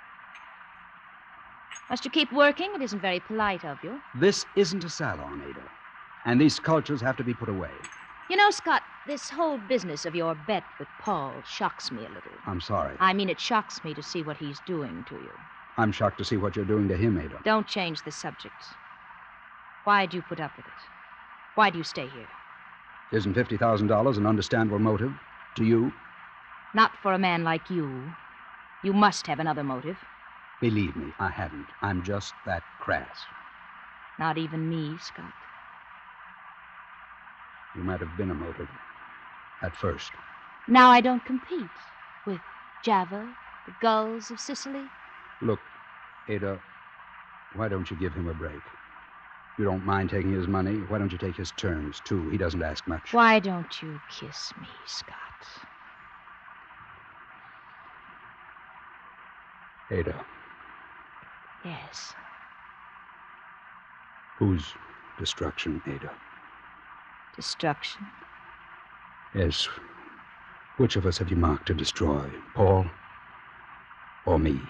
Must 1.91 2.05
you 2.05 2.11
keep 2.11 2.33
working? 2.33 2.71
It 2.75 2.83
isn't 2.83 3.01
very 3.01 3.21
polite 3.21 3.65
of 3.65 3.79
you. 3.83 4.01
This 4.15 4.45
isn't 4.57 4.85
a 4.85 4.91
salon, 4.91 5.43
Ada. 5.49 5.63
And 6.25 6.41
these 6.41 6.55
sculptures 6.55 7.01
have 7.01 7.17
to 7.17 7.25
be 7.25 7.35
put 7.35 7.49
away. 7.49 7.71
You 8.29 8.37
know, 8.37 8.51
Scott, 8.51 8.83
this 9.07 9.31
whole 9.31 9.59
business 9.69 10.05
of 10.05 10.15
your 10.15 10.35
bet 10.47 10.65
with 10.81 10.89
Paul 11.01 11.33
shocks 11.49 11.93
me 11.93 11.99
a 11.99 12.09
little. 12.09 12.33
I'm 12.45 12.61
sorry. 12.61 12.97
I 12.99 13.13
mean, 13.13 13.29
it 13.29 13.39
shocks 13.39 13.85
me 13.85 13.95
to 13.95 14.03
see 14.03 14.23
what 14.23 14.37
he's 14.37 14.59
doing 14.67 15.05
to 15.09 15.15
you. 15.15 15.31
I'm 15.77 15.93
shocked 15.93 16.19
to 16.19 16.25
see 16.25 16.37
what 16.37 16.57
you're 16.57 16.65
doing 16.65 16.89
to 16.89 16.97
him, 16.97 17.19
Ada. 17.19 17.41
Don't 17.45 17.67
change 17.67 18.03
the 18.03 18.11
subject. 18.11 18.65
Why'd 19.85 20.13
you 20.13 20.23
put 20.23 20.41
up 20.41 20.57
with 20.57 20.67
it? 20.67 20.73
Why 21.55 21.71
do 21.71 21.79
you 21.79 21.85
stay 21.85 22.09
here? 22.09 22.29
Isn't 23.13 23.35
$50,000 23.35 24.17
an 24.17 24.27
understandable 24.27 24.81
motive 24.81 25.13
to 25.57 25.65
you? 25.65 25.93
Not 26.75 26.93
for 27.03 27.13
a 27.13 27.19
man 27.19 27.45
like 27.45 27.71
you. 27.71 28.13
You 28.83 28.93
must 28.93 29.27
have 29.27 29.41
another 29.41 29.65
motive. 29.65 29.97
Believe 30.61 30.97
me, 30.97 31.13
I 31.19 31.29
haven't. 31.29 31.67
I'm 31.83 32.03
just 32.03 32.33
that 32.47 32.63
crass. 32.81 33.19
Not 34.19 34.39
even 34.39 34.69
me, 34.69 34.97
Scott. 35.01 35.33
You 37.75 37.83
might 37.83 38.01
have 38.01 38.17
been 38.17 38.31
a 38.31 38.35
motive. 38.35 38.69
At 39.63 39.77
first. 39.77 40.13
Now 40.69 40.91
I 40.91 41.01
don't 41.01 41.25
compete 41.25 41.77
with 42.27 42.41
Java, 42.83 43.35
the 43.67 43.75
gulls 43.81 44.31
of 44.31 44.41
Sicily. 44.41 44.85
Look, 45.43 45.61
Ada, 46.29 46.61
why 47.55 47.69
don't 47.69 47.91
you 47.91 47.97
give 47.97 48.15
him 48.15 48.29
a 48.29 48.35
break? 48.35 48.63
You 49.59 49.65
don't 49.65 49.85
mind 49.85 50.11
taking 50.11 50.33
his 50.33 50.47
money. 50.47 50.81
Why 50.89 50.99
don't 50.99 51.11
you 51.13 51.19
take 51.19 51.37
his 51.37 51.51
terms, 51.53 52.01
too? 52.01 52.29
He 52.29 52.37
doesn't 52.37 52.63
ask 52.63 52.87
much. 52.87 53.13
Why 53.15 53.39
don't 53.39 53.83
you 53.83 54.01
kiss 54.09 54.53
me, 54.61 54.69
Scott? 54.85 55.17
Ada, 59.91 60.25
Yes. 61.65 62.15
whose 64.39 64.75
destruction, 65.19 65.81
Ada? 65.87 66.11
Destruction. 67.37 68.07
Yes. 69.35 69.69
Which 70.77 70.97
of 70.97 71.07
us 71.07 71.19
have 71.19 71.31
you 71.31 71.37
marked 71.37 71.67
to 71.67 71.75
destroy? 71.75 72.31
Paul 72.55 72.87
or 74.27 74.39
me? 74.39 74.61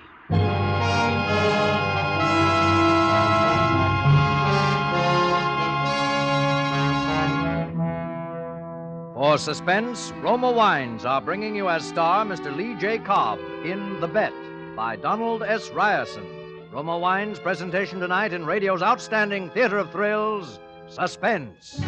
For 9.36 9.42
suspense, 9.42 10.14
Roma 10.22 10.50
Wines 10.50 11.04
are 11.04 11.20
bringing 11.20 11.54
you 11.54 11.68
as 11.68 11.86
star 11.86 12.24
Mr. 12.24 12.56
Lee 12.56 12.74
J. 12.76 12.98
Cobb 12.98 13.38
in 13.66 14.00
The 14.00 14.08
Bet 14.08 14.32
by 14.74 14.96
Donald 14.96 15.42
S. 15.42 15.68
Ryerson. 15.68 16.24
Roma 16.72 16.96
Wines' 16.96 17.38
presentation 17.38 18.00
tonight 18.00 18.32
in 18.32 18.46
radio's 18.46 18.80
outstanding 18.80 19.50
theater 19.50 19.76
of 19.76 19.92
thrills, 19.92 20.58
Suspense. 20.88 21.78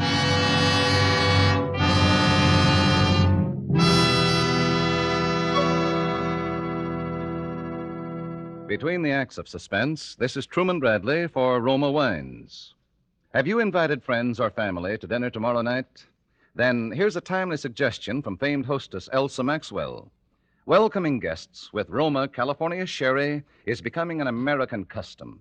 Between 8.67 9.01
the 9.01 9.13
acts 9.13 9.39
of 9.39 9.49
suspense, 9.49 10.17
this 10.17 10.37
is 10.37 10.45
Truman 10.45 10.81
Bradley 10.81 11.27
for 11.29 11.63
Roma 11.63 11.91
Wines. 11.91 12.75
Have 13.33 13.47
you 13.47 13.59
invited 13.59 14.05
friends 14.05 14.39
or 14.39 14.51
family 14.51 14.99
to 14.99 15.07
dinner 15.07 15.31
tomorrow 15.31 15.63
night? 15.63 16.05
Then 16.59 16.91
here's 16.91 17.15
a 17.15 17.21
timely 17.21 17.57
suggestion 17.57 18.21
from 18.21 18.37
famed 18.37 18.67
hostess 18.67 19.09
Elsa 19.13 19.45
Maxwell. 19.45 20.11
Welcoming 20.67 21.21
guests 21.21 21.73
with 21.73 21.89
Roma 21.89 22.27
California 22.27 22.85
Sherry 22.85 23.45
is 23.65 23.81
becoming 23.81 24.21
an 24.21 24.27
American 24.27 24.85
custom. 24.85 25.41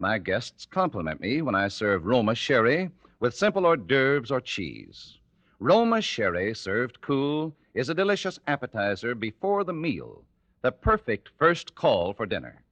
My 0.00 0.18
guests 0.18 0.66
compliment 0.66 1.20
me 1.20 1.42
when 1.42 1.54
I 1.54 1.68
serve 1.68 2.06
Roma 2.06 2.34
Sherry 2.34 2.90
with 3.20 3.36
simple 3.36 3.66
hors 3.66 3.76
d'oeuvres 3.76 4.32
or 4.32 4.40
cheese. 4.40 5.18
Roma 5.60 6.02
Sherry, 6.02 6.52
served 6.54 7.00
cool, 7.02 7.54
is 7.74 7.88
a 7.88 7.94
delicious 7.94 8.40
appetizer 8.48 9.14
before 9.14 9.62
the 9.62 9.72
meal, 9.72 10.24
the 10.62 10.72
perfect 10.72 11.28
first 11.38 11.76
call 11.76 12.12
for 12.12 12.26
dinner. 12.26 12.64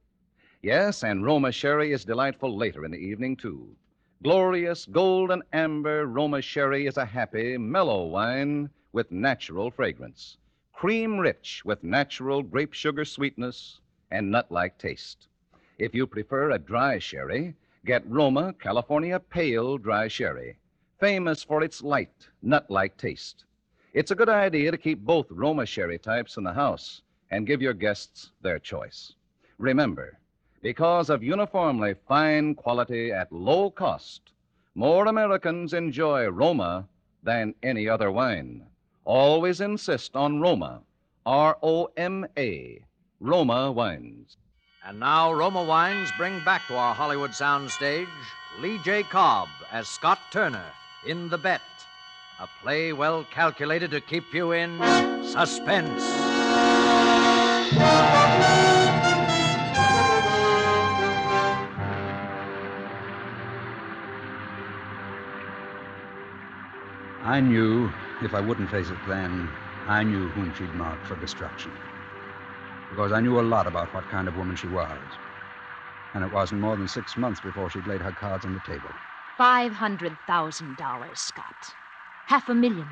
Yes, 0.61 1.05
and 1.05 1.23
Roma 1.23 1.53
Sherry 1.53 1.93
is 1.93 2.03
delightful 2.03 2.53
later 2.53 2.83
in 2.83 2.91
the 2.91 2.97
evening, 2.97 3.37
too. 3.37 3.77
Glorious 4.23 4.87
golden 4.87 5.43
amber 5.53 6.07
Roma 6.07 6.41
Sherry 6.41 6.87
is 6.87 6.97
a 6.97 7.05
happy, 7.05 7.55
mellow 7.55 8.07
wine 8.07 8.71
with 8.91 9.11
natural 9.11 9.69
fragrance, 9.69 10.37
cream 10.73 11.19
rich 11.19 11.61
with 11.63 11.83
natural 11.83 12.41
grape 12.41 12.73
sugar 12.73 13.05
sweetness 13.05 13.79
and 14.09 14.31
nut 14.31 14.51
like 14.51 14.79
taste. 14.79 15.27
If 15.77 15.93
you 15.93 16.07
prefer 16.07 16.49
a 16.49 16.57
dry 16.57 16.97
sherry, 16.97 17.53
get 17.85 18.09
Roma 18.09 18.55
California 18.59 19.19
Pale 19.19 19.77
Dry 19.77 20.07
Sherry, 20.07 20.57
famous 20.99 21.43
for 21.43 21.61
its 21.61 21.83
light, 21.83 22.27
nut 22.41 22.65
like 22.71 22.97
taste. 22.97 23.45
It's 23.93 24.09
a 24.09 24.15
good 24.15 24.29
idea 24.29 24.71
to 24.71 24.79
keep 24.79 24.99
both 24.99 25.27
Roma 25.29 25.67
sherry 25.67 25.99
types 25.99 26.37
in 26.37 26.43
the 26.43 26.53
house 26.53 27.03
and 27.29 27.45
give 27.45 27.61
your 27.61 27.73
guests 27.73 28.31
their 28.41 28.57
choice. 28.57 29.13
Remember, 29.59 30.17
because 30.61 31.09
of 31.09 31.23
uniformly 31.23 31.95
fine 32.07 32.55
quality 32.55 33.11
at 33.11 33.31
low 33.31 33.69
cost, 33.69 34.21
more 34.75 35.07
Americans 35.07 35.73
enjoy 35.73 36.27
Roma 36.27 36.87
than 37.23 37.53
any 37.63 37.89
other 37.89 38.11
wine. 38.11 38.63
Always 39.05 39.61
insist 39.61 40.15
on 40.15 40.39
Roma. 40.39 40.81
R 41.25 41.57
O 41.61 41.89
M 41.97 42.25
A. 42.37 42.79
Roma 43.19 43.71
wines. 43.71 44.37
And 44.85 44.99
now 44.99 45.33
Roma 45.33 45.63
Wines 45.63 46.09
bring 46.17 46.41
back 46.45 46.65
to 46.67 46.75
our 46.75 46.95
Hollywood 46.95 47.31
soundstage 47.31 48.07
Lee 48.59 48.79
J. 48.85 49.03
Cobb 49.03 49.49
as 49.71 49.87
Scott 49.87 50.19
Turner 50.31 50.63
in 51.05 51.27
The 51.29 51.37
Bet, 51.37 51.61
a 52.39 52.47
play 52.61 52.93
well 52.93 53.25
calculated 53.25 53.91
to 53.91 53.99
keep 53.99 54.33
you 54.33 54.53
in 54.53 54.79
suspense. 55.23 56.36
I 67.27 67.41
knew, 67.41 67.93
if 68.21 68.33
I 68.33 68.39
wouldn't 68.39 68.69
face 68.69 68.89
it 68.89 69.05
then, 69.05 69.51
I 69.85 70.01
knew 70.03 70.29
whom 70.29 70.53
she'd 70.53 70.73
marked 70.73 71.05
for 71.05 71.17
destruction. 71.17 71.73
Because 72.89 73.11
I 73.11 73.19
knew 73.19 73.41
a 73.41 73.41
lot 73.41 73.67
about 73.67 73.93
what 73.93 74.07
kind 74.07 74.29
of 74.29 74.37
woman 74.37 74.55
she 74.55 74.67
was. 74.67 75.01
And 76.13 76.23
it 76.23 76.31
wasn't 76.31 76.61
more 76.61 76.77
than 76.77 76.87
six 76.87 77.17
months 77.17 77.41
before 77.41 77.69
she'd 77.69 77.85
laid 77.85 78.01
her 78.01 78.13
cards 78.13 78.45
on 78.45 78.53
the 78.53 78.61
table. 78.61 78.89
$500,000, 79.37 81.17
Scott. 81.17 81.75
Half 82.27 82.47
a 82.47 82.55
million. 82.55 82.87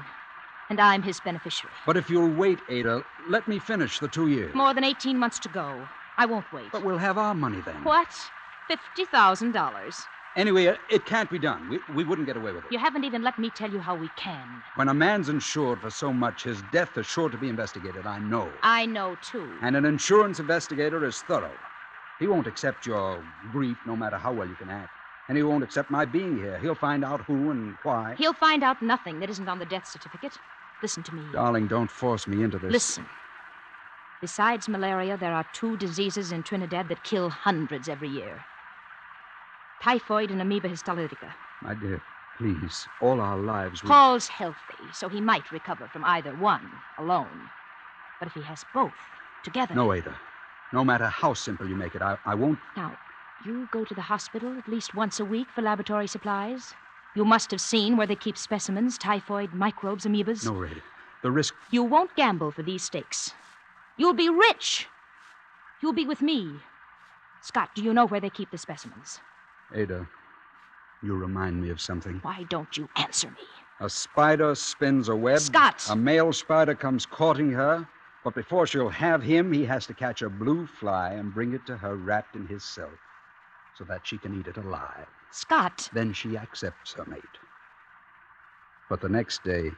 And 0.70 0.82
I'm 0.82 1.02
his 1.02 1.22
beneficiary. 1.22 1.74
But 1.86 1.96
if 1.96 2.10
you'll 2.10 2.34
wait, 2.34 2.60
Ada, 2.68 3.06
let 3.30 3.48
me 3.48 3.58
finish 3.58 4.00
the 4.00 4.10
two 4.10 4.28
years. 4.28 4.54
More 4.54 4.74
than 4.74 4.84
18 4.84 5.18
months 5.18 5.40
to 5.40 5.50
go. 5.50 5.88
I 6.18 6.26
won't 6.26 6.52
wait. 6.52 6.74
But 6.74 6.84
we'll 6.84 6.98
have 6.98 7.18
our 7.18 7.36
money 7.36 7.62
then. 7.62 7.86
What? 7.86 8.10
$50,000. 8.70 10.08
Anyway, 10.36 10.66
it, 10.66 10.80
it 10.90 11.06
can't 11.06 11.30
be 11.30 11.40
done. 11.40 11.70
We, 11.70 11.80
we 11.94 12.04
wouldn't 12.04 12.28
get 12.28 12.36
away 12.36 12.52
with 12.52 12.66
it. 12.66 12.72
You 12.72 12.78
haven't 12.78 13.06
even 13.06 13.22
let 13.22 13.40
me 13.40 13.50
tell 13.50 13.72
you 13.72 13.80
how 13.80 13.96
we 13.96 14.10
can. 14.18 14.62
When 14.76 14.90
a 14.90 14.94
man's 14.94 15.30
insured 15.30 15.80
for 15.80 15.90
so 15.90 16.12
much, 16.12 16.44
his 16.44 16.62
death 16.74 16.98
is 16.98 17.06
sure 17.06 17.30
to 17.30 17.38
be 17.38 17.48
investigated. 17.48 18.06
I 18.06 18.20
know. 18.20 18.52
I 18.62 18.86
know, 18.86 19.16
too. 19.22 19.50
And 19.62 19.78
an 19.78 19.86
insurance 19.86 20.40
investigator 20.42 21.06
is 21.06 21.22
thorough. 21.22 21.56
He 22.20 22.28
won't 22.28 22.48
accept 22.48 22.86
your 22.86 23.24
grief 23.52 23.78
no 23.86 23.96
matter 23.96 24.18
how 24.18 24.34
well 24.34 24.48
you 24.48 24.56
can 24.56 24.70
act. 24.70 24.92
And 25.30 25.38
he 25.38 25.44
won't 25.44 25.64
accept 25.64 25.90
my 25.90 26.04
being 26.04 26.36
here. 26.38 26.60
He'll 26.60 26.76
find 26.76 27.06
out 27.06 27.22
who 27.22 27.52
and 27.52 27.76
why. 27.84 28.16
He'll 28.18 28.34
find 28.34 28.62
out 28.62 28.82
nothing 28.82 29.22
that 29.22 29.30
isn't 29.30 29.48
on 29.48 29.60
the 29.60 29.66
death 29.66 29.88
certificate. 29.88 30.38
Listen 30.82 31.02
to 31.04 31.16
me. 31.16 31.24
Darling, 31.32 31.68
don't 31.68 31.90
force 31.90 32.28
me 32.28 32.44
into 32.44 32.60
this. 32.60 32.72
Listen. 32.72 33.06
Besides 34.20 34.68
malaria, 34.68 35.18
there 35.18 35.34
are 35.34 35.46
two 35.54 35.78
diseases 35.78 36.32
in 36.34 36.44
Trinidad 36.44 36.90
that 36.90 37.04
kill 37.04 37.30
hundreds 37.30 37.88
every 37.88 38.10
year 38.10 38.44
typhoid 39.82 40.32
and 40.32 40.42
amoeba 40.42 40.70
histolytica. 40.70 41.34
My 41.62 41.74
dear, 41.74 42.02
please. 42.38 42.88
All 43.02 43.22
our 43.22 43.38
lives 43.38 43.84
we. 43.84 43.90
Paul's 43.90 44.28
healthy, 44.28 44.86
so 44.94 45.10
he 45.10 45.22
might 45.22 45.52
recover 45.52 45.88
from 45.88 46.04
either 46.06 46.32
one 46.36 46.70
alone. 46.98 47.50
But 48.20 48.28
if 48.28 48.34
he 48.34 48.42
has 48.42 48.66
both 48.74 48.94
together. 49.44 49.76
No, 49.76 49.94
Ada. 49.94 50.16
No 50.74 50.84
matter 50.84 51.06
how 51.06 51.34
simple 51.34 51.68
you 51.68 51.76
make 51.76 51.96
it, 51.96 52.02
I, 52.02 52.18
I 52.26 52.36
won't. 52.36 52.60
Now, 52.76 52.98
you 53.46 53.70
go 53.72 53.86
to 53.86 53.94
the 53.94 54.02
hospital 54.02 54.58
at 54.58 54.68
least 54.68 54.96
once 54.96 55.20
a 55.20 55.26
week 55.26 55.48
for 55.54 55.62
laboratory 55.62 56.08
supplies. 56.08 56.74
You 57.16 57.24
must 57.24 57.52
have 57.52 57.62
seen 57.62 57.96
where 57.96 58.08
they 58.08 58.16
keep 58.16 58.38
specimens, 58.38 58.98
typhoid, 58.98 59.54
microbes, 59.54 60.06
amoebas. 60.06 60.46
No, 60.46 60.64
Ada. 60.66 60.82
The 61.22 61.32
risk. 61.32 61.56
You 61.72 61.84
won't 61.84 62.16
gamble 62.16 62.52
for 62.52 62.64
these 62.64 62.84
stakes. 62.84 63.34
You'll 63.98 64.14
be 64.14 64.30
rich. 64.30 64.88
You'll 65.82 65.94
be 65.94 66.06
with 66.06 66.22
me. 66.22 66.60
Scott, 67.42 67.70
do 67.76 67.82
you 67.84 67.94
know 67.94 68.06
where 68.06 68.20
they 68.20 68.30
keep 68.30 68.52
the 68.52 68.58
specimens? 68.58 69.20
Ada, 69.74 70.08
you 71.02 71.16
remind 71.16 71.62
me 71.62 71.70
of 71.70 71.82
something. 71.82 72.20
Why 72.22 72.44
don't 72.50 72.78
you 72.78 72.90
answer 72.96 73.30
me? 73.30 73.38
A 73.80 73.90
spider 73.90 74.56
spins 74.56 75.10
a 75.10 75.16
web. 75.16 75.40
Scott! 75.40 75.86
A 75.90 75.96
male 75.96 76.32
spider 76.32 76.76
comes 76.76 77.06
courting 77.06 77.52
her, 77.52 77.88
but 78.24 78.36
before 78.36 78.66
she'll 78.66 78.90
have 78.90 79.22
him, 79.22 79.52
he 79.52 79.66
has 79.66 79.86
to 79.88 79.94
catch 79.94 80.22
a 80.22 80.30
blue 80.30 80.66
fly 80.66 81.12
and 81.12 81.34
bring 81.34 81.54
it 81.54 81.66
to 81.66 81.78
her 81.78 81.96
wrapped 81.96 82.36
in 82.36 82.48
his 82.48 82.64
silk 82.64 82.98
so 83.78 83.84
that 83.84 84.08
she 84.08 84.18
can 84.18 84.40
eat 84.40 84.48
it 84.48 84.58
alive. 84.58 85.08
Scott! 85.32 85.90
Then 85.94 86.14
she 86.14 86.38
accepts 86.38 86.94
her 86.94 87.06
mate. 87.06 87.24
But 88.90 89.02
the 89.02 89.10
next 89.10 89.44
day, 89.44 89.72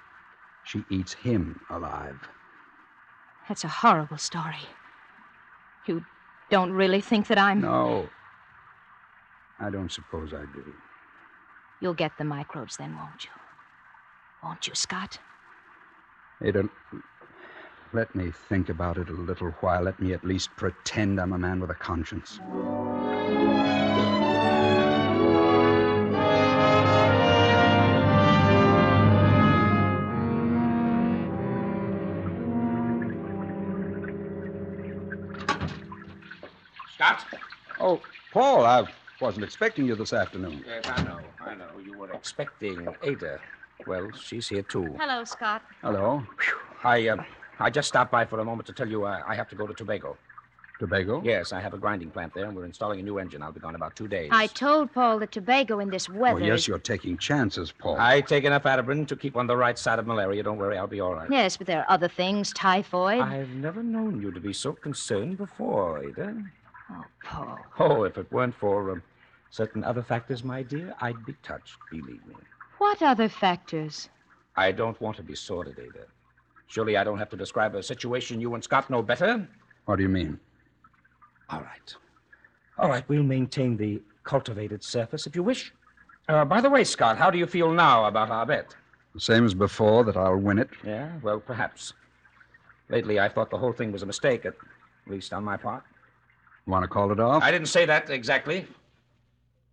she 0.64 0.84
eats 0.90 1.14
him 1.14 1.60
alive. 1.70 2.20
That's 3.48 3.64
a 3.64 3.70
horrible 3.70 4.18
story. 4.18 4.68
You 5.88 6.06
don't 6.52 6.74
really 6.74 7.02
think 7.02 7.28
that 7.28 7.38
I'm. 7.38 7.62
No. 7.62 8.10
I 9.60 9.70
don't 9.70 9.92
suppose 9.92 10.34
I 10.34 10.46
do. 10.54 10.74
You'll 11.82 11.94
get 11.94 12.12
the 12.18 12.24
microbes 12.24 12.78
then, 12.78 12.96
won't 12.96 13.26
you? 13.26 13.32
Won't 14.44 14.68
you, 14.68 14.76
Scott? 14.76 15.20
Ada, 16.42 16.60
um, 16.60 17.04
let 17.94 18.14
me 18.16 18.32
think 18.50 18.70
about 18.70 18.98
it 18.98 19.10
a 19.10 19.14
little 19.14 19.52
while. 19.62 19.84
Let 19.84 20.00
me 20.00 20.14
at 20.14 20.24
least 20.24 20.50
pretend 20.56 21.20
I'm 21.20 21.34
a 21.34 21.38
man 21.38 21.60
with 21.60 21.72
a 21.72 21.76
conscience. 21.76 22.40
Scott? 36.96 37.26
Oh, 37.80 38.02
Paul, 38.32 38.66
I 38.66 38.88
wasn't 39.20 39.44
expecting 39.44 39.86
you 39.86 39.96
this 39.96 40.14
afternoon. 40.14 40.64
Yes, 40.68 40.84
I 40.88 41.04
know. 41.04 41.20
I 41.40 41.56
know. 41.56 41.68
You 41.84 41.98
were 41.98 42.12
expecting 42.14 42.88
Ada. 43.04 43.40
Well, 43.86 44.12
she's 44.12 44.48
here, 44.48 44.64
too. 44.64 44.96
Hello, 45.00 45.24
Scott. 45.24 45.62
Hello. 45.82 46.24
I, 46.84 47.08
uh, 47.10 47.24
I 47.60 47.70
just 47.70 47.88
stopped 47.88 48.12
by 48.12 48.26
for 48.26 48.40
a 48.40 48.46
moment 48.46 48.68
to 48.68 48.74
tell 48.74 48.88
you 48.88 49.06
uh, 49.06 49.22
I 49.28 49.36
have 49.36 49.50
to 49.50 49.56
go 49.56 49.68
to 49.68 49.74
Tobago. 49.74 50.18
Tobago? 50.80 51.22
Yes, 51.24 51.54
I 51.54 51.60
have 51.60 51.74
a 51.74 51.78
grinding 51.78 52.12
plant 52.12 52.36
there, 52.36 52.46
and 52.46 52.56
we're 52.56 52.66
installing 52.66 53.00
a 53.00 53.04
new 53.04 53.18
engine. 53.18 53.42
I'll 53.42 53.52
be 53.52 53.60
gone 53.60 53.74
about 53.74 53.96
two 53.96 54.08
days. 54.08 54.30
I 54.32 54.46
told 54.46 54.94
Paul 54.94 55.18
that 55.20 55.32
Tobago 55.32 55.80
in 55.80 55.90
this 55.90 56.08
Oh, 56.08 56.14
weather. 56.14 56.40
yes, 56.46 56.68
you're 56.68 56.78
taking 56.78 57.18
chances, 57.18 57.72
Paul. 57.72 57.98
I 57.98 58.22
take 58.22 58.44
enough 58.44 58.62
Atabrin 58.64 59.08
to 59.08 59.16
keep 59.16 59.36
on 59.36 59.48
the 59.48 59.58
right 59.58 59.78
side 59.78 59.98
of 59.98 60.06
malaria. 60.06 60.44
Don't 60.44 60.60
worry, 60.60 60.78
I'll 60.78 60.86
be 60.86 61.00
all 61.00 61.16
right. 61.16 61.28
Yes, 61.32 61.58
but 61.58 61.66
there 61.66 61.80
are 61.80 61.86
other 61.90 62.08
things, 62.08 62.54
typhoid. 62.54 63.22
I've 63.22 63.50
never 63.50 63.82
known 63.82 64.22
you 64.22 64.32
to 64.32 64.40
be 64.40 64.54
so 64.54 64.74
concerned 64.74 65.38
before, 65.38 66.04
Ada. 66.04 66.36
Oh, 66.92 67.06
Paul. 67.24 67.60
Oh, 67.80 68.04
if 68.04 68.18
it 68.18 68.32
weren't 68.32 68.56
for 68.56 68.92
um, 68.92 69.04
certain 69.50 69.84
other 69.84 70.04
factors, 70.04 70.44
my 70.44 70.64
dear, 70.64 70.94
I'd 71.02 71.26
be 71.26 71.36
touched, 71.44 71.78
believe 71.92 72.26
me. 72.28 72.36
What 72.78 73.02
other 73.02 73.30
factors? 73.30 74.10
I 74.56 74.72
don't 74.72 75.00
want 75.02 75.18
to 75.18 75.24
be 75.24 75.36
sordid, 75.36 75.78
Ada. 75.80 76.06
Surely 76.68 76.98
I 76.98 77.04
don't 77.04 77.18
have 77.18 77.30
to 77.30 77.38
describe 77.38 77.76
a 77.76 77.84
situation 77.84 78.42
you 78.42 78.54
and 78.56 78.64
Scott 78.64 78.90
know 78.90 79.02
better. 79.02 79.48
What 79.86 79.98
do 79.98 80.04
you 80.04 80.10
mean? 80.10 80.40
All 81.50 81.62
right. 81.62 81.96
All 82.78 82.90
right, 82.90 83.08
we'll 83.08 83.24
maintain 83.24 83.78
the 83.78 84.02
cultivated 84.24 84.84
surface 84.84 85.26
if 85.26 85.36
you 85.36 85.44
wish. 85.44 85.74
Uh, 86.28 86.44
by 86.44 86.60
the 86.60 86.70
way, 86.70 86.84
Scott, 86.84 87.18
how 87.18 87.30
do 87.32 87.38
you 87.38 87.48
feel 87.48 87.72
now 87.72 88.06
about 88.06 88.30
our 88.30 88.46
bet? 88.46 88.76
The 89.14 89.22
same 89.22 89.46
as 89.46 89.54
before, 89.54 90.04
that 90.04 90.18
I'll 90.18 90.38
win 90.38 90.60
it? 90.60 90.70
Yeah, 90.86 91.12
well, 91.24 91.40
perhaps. 91.40 91.94
Lately, 92.90 93.20
I 93.20 93.30
thought 93.30 93.50
the 93.50 93.58
whole 93.58 93.72
thing 93.74 93.92
was 93.92 94.04
a 94.04 94.06
mistake, 94.06 94.46
at 94.46 94.54
least 95.08 95.34
on 95.34 95.44
my 95.44 95.58
part. 95.58 95.84
Want 96.68 96.84
to 96.84 96.88
call 96.88 97.12
it 97.12 97.20
off? 97.20 97.42
I 97.42 97.50
didn't 97.50 97.70
say 97.70 97.86
that 97.86 98.10
exactly. 98.10 98.68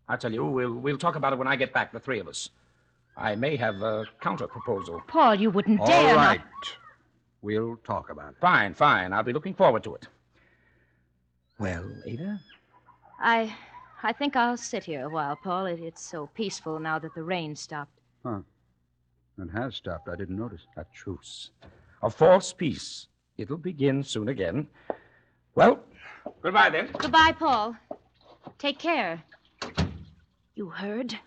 I'll 0.09 0.17
tell 0.17 0.33
you, 0.33 0.45
we'll, 0.45 0.75
we'll 0.75 0.99
talk 0.99 1.17
about 1.17 1.33
it 1.33 1.39
when 1.39 1.49
I 1.49 1.57
get 1.57 1.73
back, 1.73 1.93
the 1.93 1.99
three 1.99 2.21
of 2.21 2.29
us. 2.29 2.51
I 3.17 3.35
may 3.35 3.57
have 3.57 3.83
a 3.83 4.05
counter 4.21 4.47
proposal. 4.47 5.03
Paul, 5.07 5.35
you 5.35 5.51
wouldn't 5.51 5.81
All 5.81 5.87
dare. 5.87 6.11
All 6.11 6.17
right. 6.17 6.41
Not... 6.41 6.77
We'll 7.43 7.77
talk 7.85 8.11
about 8.11 8.31
it. 8.31 8.37
Fine, 8.41 8.75
fine. 8.75 9.13
I'll 9.13 9.23
be 9.23 9.33
looking 9.33 9.55
forward 9.55 9.83
to 9.85 9.95
it. 9.97 10.09
Well, 11.59 11.85
Ada? 12.07 12.41
I, 13.21 13.55
I 14.03 14.13
think 14.13 14.37
I'll 14.37 14.57
sit 14.57 14.85
here 14.85 15.07
a 15.07 15.11
while, 15.11 15.37
Paul. 15.37 15.67
It, 15.67 15.81
it's 15.81 16.03
so 16.03 16.29
peaceful 16.35 16.79
now 16.79 16.99
that 16.99 17.15
the 17.15 17.23
rain 17.23 17.55
stopped. 17.57 17.99
Huh. 18.25 18.41
It 19.39 19.49
has 19.53 19.75
stopped. 19.75 20.09
I 20.09 20.17
didn't 20.17 20.37
notice. 20.37 20.67
A 20.77 20.85
truce. 20.95 21.51
A 22.03 22.11
false 22.11 22.53
peace. 22.53 23.09
It'll 23.37 23.57
begin 23.57 24.03
soon 24.03 24.29
again. 24.29 24.69
Well, 25.55 25.81
goodbye 26.43 26.71
then. 26.71 26.91
Goodbye, 26.99 27.33
Paul. 27.39 27.77
Take 28.59 28.79
care. 28.79 29.23
You 30.55 30.69
heard? 30.69 31.19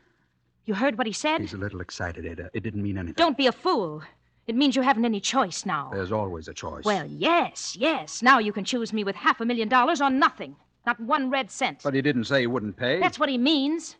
You 0.66 0.74
heard 0.74 0.98
what 0.98 1.08
he 1.08 1.14
said? 1.14 1.42
He's 1.42 1.54
a 1.54 1.58
little 1.58 1.82
excited, 1.82 2.26
Ada. 2.26 2.50
It 2.54 2.64
didn't 2.64 2.82
mean 2.84 2.98
anything. 2.98 3.16
Don't 3.16 3.38
be 3.38 3.48
a 3.48 3.52
fool. 3.52 4.02
It 4.48 4.56
means 4.56 4.76
you 4.76 4.82
haven't 4.82 5.06
any 5.06 5.20
choice 5.20 5.66
now. 5.66 5.90
There's 5.94 6.12
always 6.12 6.48
a 6.48 6.54
choice. 6.54 6.86
Well, 6.86 7.06
yes, 7.06 7.76
yes. 7.78 8.22
Now 8.22 8.40
you 8.40 8.54
can 8.54 8.64
choose 8.64 8.94
me 8.94 9.04
with 9.04 9.16
half 9.16 9.42
a 9.42 9.46
million 9.46 9.68
dollars 9.68 10.02
or 10.02 10.10
nothing. 10.10 10.56
Not 10.86 11.00
one 11.02 11.30
red 11.30 11.52
cent. 11.52 11.82
But 11.84 11.94
he 11.94 12.02
didn't 12.02 12.26
say 12.26 12.42
he 12.42 12.48
wouldn't 12.48 12.78
pay. 12.78 13.00
That's 13.00 13.20
what 13.20 13.28
he 13.28 13.38
means. 13.38 13.98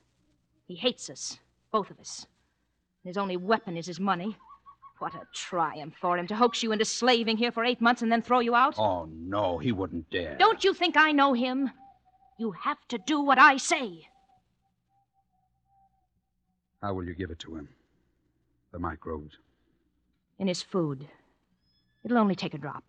He 0.68 0.76
hates 0.76 1.10
us, 1.10 1.38
both 1.72 1.92
of 1.92 2.00
us. 2.00 2.26
His 3.04 3.18
only 3.18 3.36
weapon 3.38 3.76
is 3.76 3.86
his 3.86 4.00
money. 4.00 4.38
What 5.00 5.14
a 5.14 5.28
triumph 5.34 5.96
for 6.00 6.18
him 6.18 6.28
to 6.28 6.36
hoax 6.36 6.64
you 6.64 6.72
into 6.72 6.86
slaving 6.86 7.38
here 7.38 7.52
for 7.52 7.64
eight 7.64 7.82
months 7.82 8.02
and 8.02 8.12
then 8.12 8.22
throw 8.22 8.40
you 8.40 8.56
out. 8.56 8.78
Oh, 8.80 9.08
no, 9.12 9.58
he 9.58 9.72
wouldn't 9.72 10.10
dare. 10.10 10.36
Don't 10.38 10.64
you 10.64 10.74
think 10.74 10.98
I 10.98 11.12
know 11.12 11.34
him? 11.34 11.70
You 12.40 12.52
have 12.52 12.80
to 12.90 12.98
do 12.98 13.22
what 13.22 13.38
I 13.40 13.58
say. 13.58 14.08
How 16.82 16.94
will 16.94 17.06
you 17.06 17.14
give 17.14 17.32
it 17.32 17.40
to 17.40 17.56
him? 17.56 17.70
The 18.72 18.80
microbes. 18.80 19.38
In 20.40 20.48
his 20.48 20.62
food. 20.62 21.08
It'll 22.04 22.18
only 22.18 22.36
take 22.36 22.54
a 22.54 22.60
drop. 22.60 22.84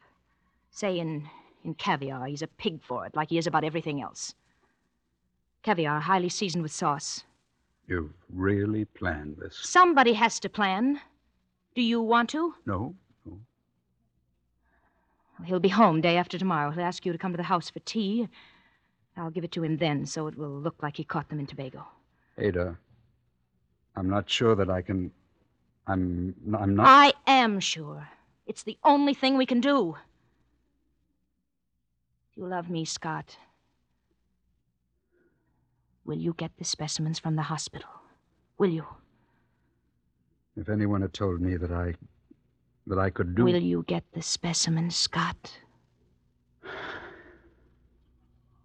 Say 0.70 0.98
in 0.98 1.28
in 1.64 1.74
caviar. 1.74 2.26
He's 2.26 2.42
a 2.42 2.46
pig 2.46 2.82
for 2.82 3.06
it, 3.06 3.16
like 3.16 3.30
he 3.30 3.38
is 3.38 3.46
about 3.46 3.64
everything 3.64 4.00
else. 4.00 4.34
Caviar, 5.62 6.00
highly 6.00 6.28
seasoned 6.28 6.62
with 6.62 6.72
sauce. 6.72 7.24
You've 7.86 8.12
really 8.32 8.84
planned 8.84 9.38
this? 9.38 9.58
Somebody 9.60 10.12
has 10.12 10.38
to 10.40 10.48
plan. 10.48 11.00
Do 11.78 11.84
you 11.84 12.02
want 12.02 12.30
to? 12.30 12.56
No, 12.66 12.96
no. 13.24 13.38
He'll 15.44 15.60
be 15.60 15.68
home 15.68 16.00
day 16.00 16.16
after 16.16 16.36
tomorrow. 16.36 16.72
He'll 16.72 16.82
ask 16.82 17.06
you 17.06 17.12
to 17.12 17.18
come 17.18 17.30
to 17.30 17.36
the 17.36 17.44
house 17.44 17.70
for 17.70 17.78
tea. 17.78 18.28
I'll 19.16 19.30
give 19.30 19.44
it 19.44 19.52
to 19.52 19.62
him 19.62 19.76
then, 19.76 20.04
so 20.04 20.26
it 20.26 20.36
will 20.36 20.50
look 20.50 20.82
like 20.82 20.96
he 20.96 21.04
caught 21.04 21.28
them 21.28 21.38
in 21.38 21.46
Tobago. 21.46 21.86
Ada, 22.36 22.76
I'm 23.94 24.10
not 24.10 24.28
sure 24.28 24.56
that 24.56 24.68
I 24.68 24.82
can. 24.82 25.12
I'm. 25.86 26.34
I'm 26.52 26.74
not. 26.74 26.86
I 26.88 27.12
am 27.28 27.60
sure. 27.60 28.08
It's 28.44 28.64
the 28.64 28.76
only 28.82 29.14
thing 29.14 29.36
we 29.36 29.46
can 29.46 29.60
do. 29.60 29.94
You 32.34 32.44
love 32.44 32.68
me, 32.68 32.84
Scott. 32.84 33.36
Will 36.04 36.18
you 36.18 36.34
get 36.36 36.50
the 36.58 36.64
specimens 36.64 37.20
from 37.20 37.36
the 37.36 37.42
hospital? 37.42 37.90
Will 38.58 38.70
you? 38.70 38.84
If 40.58 40.68
anyone 40.68 41.02
had 41.02 41.12
told 41.12 41.40
me 41.40 41.56
that 41.56 41.70
I. 41.70 41.94
that 42.88 42.98
I 42.98 43.10
could 43.10 43.36
do. 43.36 43.44
Will 43.44 43.62
you 43.62 43.84
get 43.86 44.02
the 44.12 44.22
specimen, 44.22 44.90
Scott? 44.90 45.52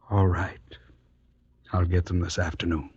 All 0.10 0.26
right. 0.28 0.58
I'll 1.72 1.86
get 1.86 2.06
them 2.06 2.20
this 2.20 2.40
afternoon. 2.40 2.90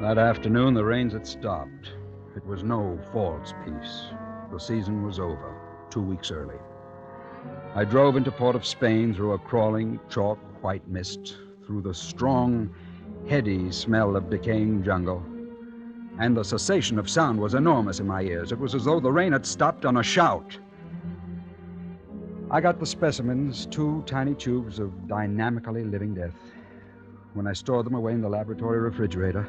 That 0.00 0.18
afternoon, 0.18 0.74
the 0.74 0.84
rains 0.84 1.12
had 1.12 1.26
stopped. 1.26 1.92
It 2.36 2.46
was 2.46 2.62
no 2.62 3.00
false 3.12 3.52
peace. 3.64 4.04
The 4.52 4.60
season 4.60 5.02
was 5.02 5.18
over, 5.18 5.56
two 5.90 6.02
weeks 6.02 6.30
early. 6.30 6.58
I 7.76 7.84
drove 7.84 8.16
into 8.16 8.30
Port 8.30 8.54
of 8.54 8.64
Spain 8.64 9.12
through 9.12 9.32
a 9.32 9.38
crawling, 9.38 9.98
chalk 10.08 10.38
white 10.62 10.86
mist, 10.86 11.36
through 11.66 11.82
the 11.82 11.92
strong, 11.92 12.72
heady 13.28 13.72
smell 13.72 14.14
of 14.14 14.30
decaying 14.30 14.84
jungle. 14.84 15.20
And 16.20 16.36
the 16.36 16.44
cessation 16.44 17.00
of 17.00 17.10
sound 17.10 17.40
was 17.40 17.54
enormous 17.54 17.98
in 17.98 18.06
my 18.06 18.22
ears. 18.22 18.52
It 18.52 18.60
was 18.60 18.76
as 18.76 18.84
though 18.84 19.00
the 19.00 19.10
rain 19.10 19.32
had 19.32 19.44
stopped 19.44 19.84
on 19.84 19.96
a 19.96 20.04
shout. 20.04 20.56
I 22.48 22.60
got 22.60 22.78
the 22.78 22.86
specimens, 22.86 23.66
two 23.66 24.04
tiny 24.06 24.36
tubes 24.36 24.78
of 24.78 25.08
dynamically 25.08 25.82
living 25.82 26.14
death. 26.14 26.36
When 27.32 27.48
I 27.48 27.54
stored 27.54 27.86
them 27.86 27.96
away 27.96 28.12
in 28.12 28.20
the 28.20 28.28
laboratory 28.28 28.78
refrigerator, 28.78 29.48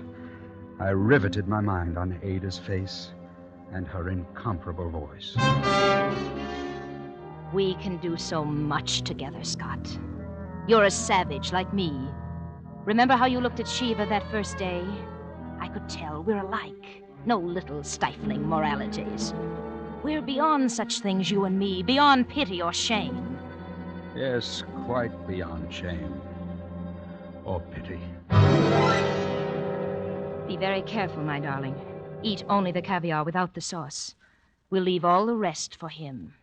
I 0.80 0.90
riveted 0.90 1.48
my 1.48 1.62
mind 1.62 1.96
on 1.96 2.20
Ada's 2.24 2.58
face 2.58 3.12
and 3.72 3.88
her 3.88 4.10
incomparable 4.10 4.90
voice. 4.90 5.36
We 7.56 7.76
can 7.76 7.96
do 8.00 8.18
so 8.18 8.44
much 8.44 9.04
together, 9.04 9.42
Scott. 9.46 9.98
You're 10.68 10.84
a 10.84 10.92
savage 10.92 11.54
like 11.54 11.72
me. 11.72 11.98
Remember 12.84 13.14
how 13.14 13.28
you 13.28 13.40
looked 13.40 13.62
at 13.62 13.68
Shiva 13.70 14.06
that 14.08 14.30
first 14.30 14.58
day? 14.58 14.84
I 15.62 15.70
could 15.70 15.88
tell 15.88 16.22
we're 16.22 16.44
alike. 16.44 17.06
No 17.26 17.40
little 17.40 17.82
stifling 17.82 18.46
moralities. 18.46 19.34
We're 20.04 20.22
beyond 20.22 20.70
such 20.70 21.00
things, 21.00 21.32
you 21.32 21.46
and 21.46 21.58
me, 21.58 21.82
beyond 21.82 22.28
pity 22.28 22.62
or 22.62 22.74
shame. 22.74 23.40
Yes, 24.18 24.66
quite 24.84 25.26
beyond 25.26 25.74
shame 25.74 26.22
or 27.46 27.62
pity. 27.62 28.02
Be 30.46 30.58
very 30.58 30.82
careful, 30.82 31.24
my 31.24 31.40
darling. 31.40 31.80
Eat 32.22 32.44
only 32.50 32.74
the 32.74 32.82
caviar 32.82 33.24
without 33.24 33.54
the 33.54 33.62
sauce. 33.62 34.14
We'll 34.70 34.84
leave 34.84 35.06
all 35.06 35.26
the 35.26 35.38
rest 35.38 35.78
for 35.78 35.88
him. 35.88 36.34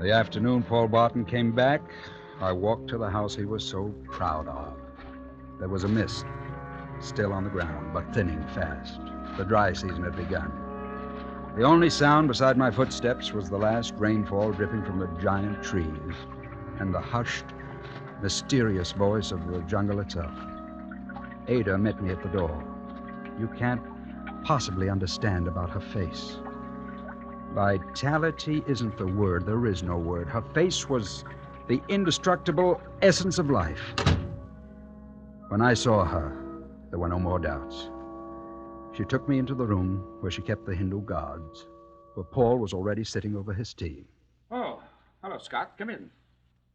The 0.00 0.12
afternoon 0.12 0.62
Paul 0.62 0.88
Barton 0.88 1.24
came 1.24 1.52
back, 1.52 1.82
I 2.40 2.52
walked 2.52 2.88
to 2.88 2.98
the 2.98 3.10
house 3.10 3.34
he 3.34 3.44
was 3.44 3.62
so 3.62 3.94
proud 4.10 4.48
of. 4.48 4.74
There 5.58 5.68
was 5.68 5.84
a 5.84 5.88
mist, 5.88 6.24
still 7.00 7.32
on 7.32 7.44
the 7.44 7.50
ground, 7.50 7.92
but 7.92 8.12
thinning 8.14 8.42
fast. 8.54 8.98
The 9.36 9.44
dry 9.44 9.72
season 9.72 10.02
had 10.02 10.16
begun. 10.16 10.52
The 11.56 11.64
only 11.64 11.90
sound 11.90 12.28
beside 12.28 12.56
my 12.56 12.70
footsteps 12.70 13.32
was 13.32 13.50
the 13.50 13.58
last 13.58 13.94
rainfall 13.98 14.52
dripping 14.52 14.84
from 14.84 14.98
the 14.98 15.08
giant 15.20 15.62
trees 15.62 16.14
and 16.78 16.94
the 16.94 17.00
hushed, 17.00 17.46
mysterious 18.22 18.92
voice 18.92 19.32
of 19.32 19.46
the 19.46 19.60
jungle 19.62 20.00
itself. 20.00 20.32
Ada 21.48 21.78
met 21.78 22.02
me 22.02 22.10
at 22.10 22.22
the 22.22 22.28
door. 22.28 22.64
You 23.38 23.48
can't 23.58 23.82
possibly 24.44 24.88
understand 24.88 25.48
about 25.48 25.70
her 25.70 25.80
face. 25.80 26.38
Vitality 27.54 28.62
isn't 28.66 28.96
the 28.96 29.06
word. 29.06 29.46
There 29.46 29.66
is 29.66 29.82
no 29.82 29.96
word. 29.96 30.28
Her 30.28 30.42
face 30.54 30.88
was 30.88 31.24
the 31.68 31.82
indestructible 31.88 32.80
essence 33.02 33.38
of 33.38 33.50
life. 33.50 33.94
When 35.48 35.60
I 35.60 35.74
saw 35.74 36.04
her, 36.04 36.36
there 36.90 36.98
were 36.98 37.08
no 37.08 37.18
more 37.18 37.38
doubts. 37.38 37.90
She 38.92 39.04
took 39.04 39.28
me 39.28 39.38
into 39.38 39.54
the 39.54 39.66
room 39.66 40.04
where 40.20 40.30
she 40.30 40.42
kept 40.42 40.66
the 40.66 40.74
Hindu 40.74 41.02
gods, 41.02 41.66
where 42.14 42.24
Paul 42.24 42.58
was 42.58 42.72
already 42.72 43.04
sitting 43.04 43.36
over 43.36 43.52
his 43.52 43.74
tea. 43.74 44.04
Oh, 44.50 44.80
hello, 45.22 45.38
Scott. 45.38 45.76
Come 45.78 45.90
in. 45.90 46.10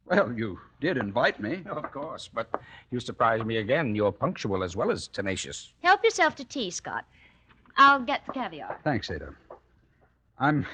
Well, 0.05 0.31
you 0.33 0.59
did 0.79 0.97
invite 0.97 1.39
me. 1.39 1.63
Of 1.69 1.91
course, 1.91 2.29
but 2.33 2.47
you 2.91 2.99
surprise 2.99 3.43
me 3.43 3.57
again. 3.57 3.95
You're 3.95 4.11
punctual 4.11 4.63
as 4.63 4.75
well 4.75 4.91
as 4.91 5.07
tenacious. 5.07 5.73
Help 5.81 6.03
yourself 6.03 6.35
to 6.35 6.45
tea, 6.45 6.69
Scott. 6.71 7.05
I'll 7.77 8.01
get 8.01 8.25
the 8.25 8.33
caviar. 8.33 8.79
Thanks, 8.83 9.09
Ada. 9.09 9.33
I'm. 10.39 10.65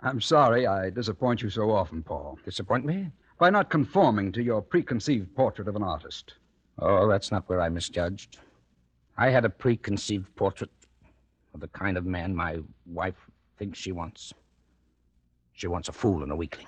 I'm 0.00 0.20
sorry 0.20 0.66
I 0.66 0.90
disappoint 0.90 1.40
you 1.40 1.48
so 1.48 1.70
often, 1.70 2.02
Paul, 2.02 2.38
Disappoint 2.44 2.84
me? 2.84 3.10
by 3.38 3.48
not 3.50 3.68
conforming 3.70 4.30
to 4.32 4.42
your 4.42 4.60
preconceived 4.62 5.34
portrait 5.34 5.66
of 5.66 5.74
an 5.76 5.82
artist. 5.82 6.34
Oh, 6.78 7.08
that's 7.08 7.32
not 7.32 7.48
where 7.48 7.60
I 7.60 7.68
misjudged. 7.68 8.38
I 9.16 9.30
had 9.30 9.44
a 9.44 9.50
preconceived 9.50 10.34
portrait 10.36 10.70
of 11.54 11.60
the 11.60 11.68
kind 11.68 11.96
of 11.96 12.04
man 12.04 12.34
my 12.34 12.58
wife 12.86 13.16
thinks 13.58 13.78
she 13.78 13.92
wants. 13.92 14.32
She 15.54 15.66
wants 15.66 15.88
a 15.88 15.92
fool 15.92 16.22
and 16.22 16.30
a 16.32 16.36
weakling. 16.36 16.66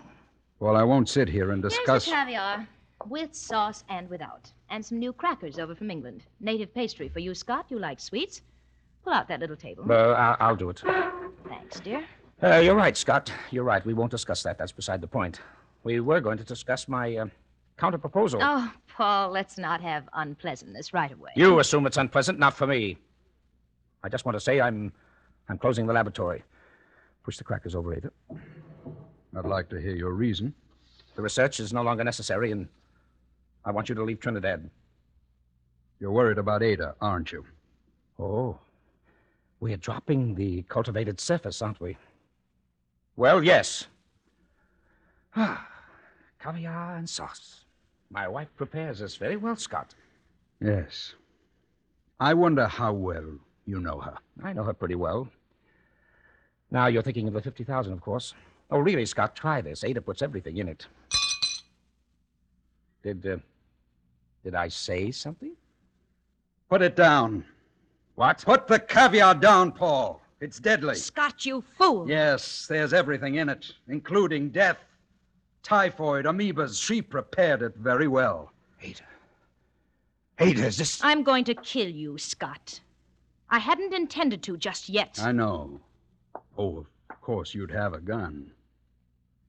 Well, 0.58 0.76
I 0.76 0.82
won't 0.82 1.08
sit 1.08 1.28
here 1.28 1.50
and 1.52 1.62
discuss. 1.62 2.04
Here's 2.04 2.16
the 2.16 2.24
caviar, 2.24 2.66
with 3.06 3.34
sauce 3.34 3.84
and 3.88 4.08
without. 4.08 4.50
And 4.70 4.84
some 4.84 4.98
new 4.98 5.12
crackers 5.12 5.58
over 5.58 5.74
from 5.74 5.90
England. 5.90 6.24
Native 6.40 6.72
pastry 6.74 7.08
for 7.08 7.18
you, 7.18 7.34
Scott. 7.34 7.66
You 7.68 7.78
like 7.78 8.00
sweets. 8.00 8.42
Pull 9.04 9.12
out 9.12 9.28
that 9.28 9.40
little 9.40 9.56
table. 9.56 9.84
Uh, 9.90 9.94
I'll, 9.94 10.36
I'll 10.40 10.56
do 10.56 10.70
it. 10.70 10.82
Thanks, 11.48 11.80
dear. 11.80 12.04
Uh, 12.42 12.56
you're 12.56 12.74
right, 12.74 12.96
Scott. 12.96 13.32
You're 13.50 13.64
right. 13.64 13.84
We 13.84 13.94
won't 13.94 14.10
discuss 14.10 14.42
that. 14.42 14.58
That's 14.58 14.72
beside 14.72 15.00
the 15.00 15.06
point. 15.06 15.40
We 15.84 16.00
were 16.00 16.20
going 16.20 16.38
to 16.38 16.44
discuss 16.44 16.88
my 16.88 17.16
uh, 17.16 17.26
counter 17.78 17.98
proposal. 17.98 18.40
Oh, 18.42 18.72
Paul, 18.88 19.30
let's 19.30 19.58
not 19.58 19.80
have 19.80 20.08
unpleasantness 20.14 20.92
right 20.92 21.12
away. 21.12 21.30
You 21.36 21.58
assume 21.60 21.86
it's 21.86 21.96
unpleasant, 21.98 22.38
not 22.38 22.54
for 22.54 22.66
me. 22.66 22.98
I 24.02 24.08
just 24.08 24.24
want 24.24 24.36
to 24.36 24.40
say 24.40 24.60
I'm 24.60 24.92
I'm 25.48 25.58
closing 25.58 25.86
the 25.86 25.92
laboratory. 25.92 26.42
Push 27.22 27.38
the 27.38 27.44
crackers 27.44 27.74
over, 27.74 27.94
Ada. 27.94 28.10
I'd 29.36 29.44
like 29.44 29.68
to 29.68 29.80
hear 29.80 29.94
your 29.94 30.12
reason. 30.12 30.54
The 31.14 31.22
research 31.22 31.60
is 31.60 31.72
no 31.72 31.82
longer 31.82 32.02
necessary, 32.04 32.52
and 32.52 32.68
I 33.64 33.70
want 33.70 33.88
you 33.88 33.94
to 33.94 34.02
leave 34.02 34.20
Trinidad. 34.20 34.70
You're 36.00 36.12
worried 36.12 36.38
about 36.38 36.62
Ada, 36.62 36.94
aren't 37.00 37.32
you? 37.32 37.44
Oh. 38.18 38.58
We're 39.60 39.76
dropping 39.76 40.34
the 40.34 40.62
cultivated 40.62 41.20
surface, 41.20 41.60
aren't 41.60 41.80
we? 41.80 41.96
Well, 43.16 43.42
yes. 43.42 43.86
Ah, 45.34 45.66
caviar 46.38 46.96
and 46.96 47.08
sauce. 47.08 47.64
My 48.10 48.28
wife 48.28 48.48
prepares 48.56 49.00
this 49.00 49.16
very 49.16 49.36
well, 49.36 49.56
Scott. 49.56 49.94
Yes. 50.60 51.14
I 52.20 52.32
wonder 52.34 52.66
how 52.66 52.92
well 52.92 53.38
you 53.66 53.80
know 53.80 54.00
her. 54.00 54.16
I 54.42 54.52
know 54.52 54.62
her 54.62 54.72
pretty 54.72 54.94
well. 54.94 55.28
Now 56.70 56.86
you're 56.86 57.02
thinking 57.02 57.28
of 57.28 57.34
the 57.34 57.42
50,000, 57.42 57.92
of 57.92 58.00
course. 58.00 58.34
Oh, 58.70 58.78
really, 58.78 59.06
Scott, 59.06 59.36
try 59.36 59.60
this. 59.60 59.84
Ada 59.84 60.00
puts 60.00 60.22
everything 60.22 60.56
in 60.56 60.68
it. 60.68 60.86
Did, 63.02 63.24
uh, 63.26 63.36
did 64.42 64.54
I 64.54 64.68
say 64.68 65.12
something? 65.12 65.52
Put 66.68 66.82
it 66.82 66.96
down. 66.96 67.44
What? 68.16 68.42
Put 68.44 68.66
the 68.66 68.80
caviar 68.80 69.34
down, 69.34 69.70
Paul. 69.70 70.20
It's 70.40 70.58
deadly. 70.58 70.96
Scott, 70.96 71.46
you 71.46 71.62
fool. 71.78 72.08
Yes, 72.08 72.66
there's 72.66 72.92
everything 72.92 73.36
in 73.36 73.48
it, 73.48 73.72
including 73.88 74.50
death, 74.50 74.78
typhoid, 75.62 76.24
amoebas. 76.24 76.82
She 76.82 77.00
prepared 77.00 77.62
it 77.62 77.76
very 77.76 78.08
well. 78.08 78.52
Ada. 78.82 79.02
Ada, 80.38 80.66
is 80.66 80.76
this. 80.76 81.00
I'm 81.04 81.22
going 81.22 81.44
to 81.44 81.54
kill 81.54 81.88
you, 81.88 82.18
Scott. 82.18 82.80
I 83.48 83.58
hadn't 83.58 83.94
intended 83.94 84.42
to 84.42 84.56
just 84.56 84.88
yet. 84.88 85.18
I 85.22 85.32
know. 85.32 85.80
Oh, 86.58 86.78
of 87.10 87.20
course 87.20 87.54
you'd 87.54 87.70
have 87.70 87.94
a 87.94 88.00
gun. 88.00 88.50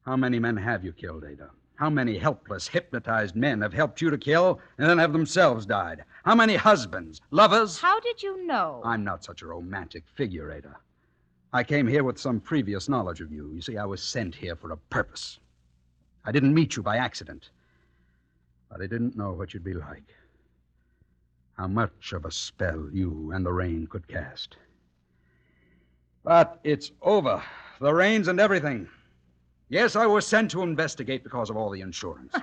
How 0.08 0.16
many 0.16 0.40
men 0.40 0.56
have 0.56 0.86
you 0.86 0.94
killed, 0.94 1.26
Ada? 1.26 1.50
How 1.76 1.90
many 1.90 2.18
helpless, 2.18 2.66
hypnotized 2.66 3.36
men 3.36 3.60
have 3.60 3.74
helped 3.74 4.02
you 4.02 4.10
to 4.10 4.18
kill 4.18 4.62
and 4.78 4.90
then 4.90 5.00
have 5.00 5.12
themselves 5.12 5.66
died? 5.66 6.06
How 6.24 6.34
many 6.34 6.56
husbands, 6.56 7.20
lovers? 7.30 7.78
How 7.78 8.00
did 8.00 8.24
you 8.24 8.48
know? 8.48 8.82
I'm 8.86 9.04
not 9.04 9.26
such 9.26 9.42
a 9.42 9.48
romantic 9.48 10.06
figure, 10.16 10.50
Ada. 10.50 10.78
I 11.52 11.66
came 11.66 11.86
here 11.88 12.06
with 12.06 12.18
some 12.18 12.40
previous 12.40 12.88
knowledge 12.88 13.20
of 13.20 13.34
you. 13.34 13.52
You 13.54 13.62
see, 13.62 13.76
I 13.76 13.84
was 13.84 14.02
sent 14.02 14.34
here 14.34 14.56
for 14.56 14.72
a 14.72 14.78
purpose. 14.78 15.40
I 16.24 16.32
didn't 16.32 16.54
meet 16.54 16.78
you 16.78 16.84
by 16.84 16.96
accident. 16.96 17.50
But 18.72 18.82
I 18.82 18.88
didn't 18.88 19.18
know 19.18 19.34
what 19.34 19.54
you'd 19.54 19.66
be 19.66 19.74
like. 19.74 20.16
How 21.58 21.68
much 21.68 22.14
of 22.14 22.24
a 22.24 22.32
spell 22.32 22.88
you 22.94 23.34
and 23.34 23.46
the 23.46 23.52
rain 23.52 23.88
could 23.88 24.08
cast. 24.08 24.56
But 26.24 26.62
it's 26.64 26.94
over. 27.02 27.44
The 27.82 27.94
rains 27.94 28.30
and 28.30 28.40
everything. 28.40 28.88
Yes, 29.70 29.96
I 29.96 30.06
was 30.06 30.26
sent 30.26 30.52
to 30.52 30.62
investigate 30.62 31.24
because 31.24 31.50
of 31.50 31.58
all 31.58 31.70
the 31.70 31.82
insurance. 31.82 32.34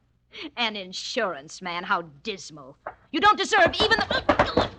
An 0.56 0.76
insurance 0.76 1.60
man, 1.60 1.82
how 1.82 2.02
dismal. 2.22 2.76
You 3.10 3.20
don't 3.20 3.36
deserve 3.38 3.74
even 3.74 3.98
the. 3.98 4.68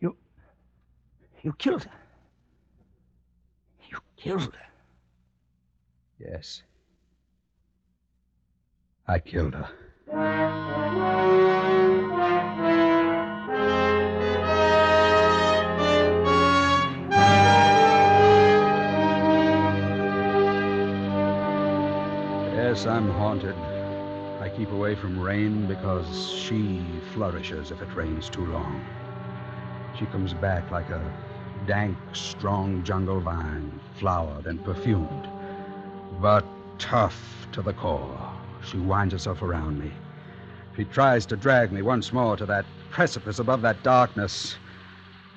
You. 0.00 0.16
You 1.42 1.52
killed 1.58 1.84
her. 1.84 1.90
You 3.90 3.98
killed 4.16 4.54
her. 4.54 4.68
yes. 6.18 6.62
I 9.06 9.18
killed 9.18 9.54
her. 9.54 9.68
Yes, 22.82 22.88
I'm 22.88 23.10
haunted. 23.10 23.54
I 24.40 24.50
keep 24.56 24.72
away 24.72 24.96
from 24.96 25.16
rain 25.16 25.68
because 25.68 26.32
she 26.32 26.84
flourishes 27.12 27.70
if 27.70 27.80
it 27.80 27.94
rains 27.94 28.28
too 28.28 28.44
long. 28.46 28.84
She 29.96 30.06
comes 30.06 30.34
back 30.34 30.68
like 30.72 30.90
a 30.90 31.00
dank, 31.64 31.96
strong 32.12 32.82
jungle 32.82 33.20
vine, 33.20 33.80
flowered 33.94 34.48
and 34.48 34.64
perfumed, 34.64 35.28
but 36.20 36.44
tough 36.80 37.46
to 37.52 37.62
the 37.62 37.72
core. 37.72 38.18
She 38.68 38.78
winds 38.78 39.12
herself 39.12 39.42
around 39.42 39.78
me. 39.78 39.92
She 40.76 40.82
tries 40.82 41.24
to 41.26 41.36
drag 41.36 41.70
me 41.70 41.82
once 41.82 42.12
more 42.12 42.36
to 42.36 42.46
that 42.46 42.66
precipice 42.90 43.38
above 43.38 43.62
that 43.62 43.84
darkness, 43.84 44.58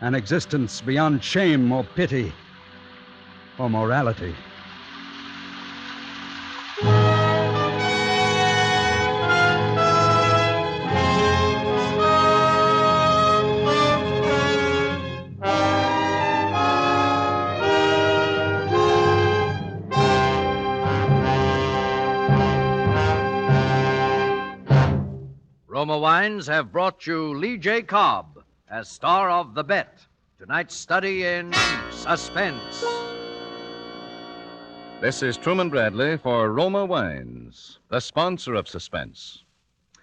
an 0.01 0.15
existence 0.15 0.81
beyond 0.81 1.23
shame 1.23 1.71
or 1.71 1.84
pity 1.84 2.34
or 3.60 3.69
morality. 3.69 4.34
Wines 26.25 26.47
have 26.47 26.71
brought 26.71 27.05
you 27.05 27.35
Lee 27.35 27.55
J. 27.55 27.83
Cobb 27.83 28.43
as 28.67 28.89
star 28.89 29.29
of 29.29 29.53
The 29.53 29.63
Bet. 29.63 29.99
Tonight's 30.39 30.73
study 30.73 31.23
in 31.23 31.53
suspense. 31.91 32.83
This 34.99 35.21
is 35.21 35.38
Truman 35.38 35.69
Bradley 35.69 36.17
for 36.17 36.51
Roma 36.51 36.83
Wines, 36.83 37.77
the 37.89 37.99
sponsor 37.99 38.55
of 38.55 38.67
Suspense. 38.67 39.43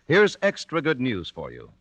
Here's 0.06 0.37
extra 0.42 0.80
good 0.80 1.00
news 1.00 1.28
for 1.28 1.50
you. 1.50 1.72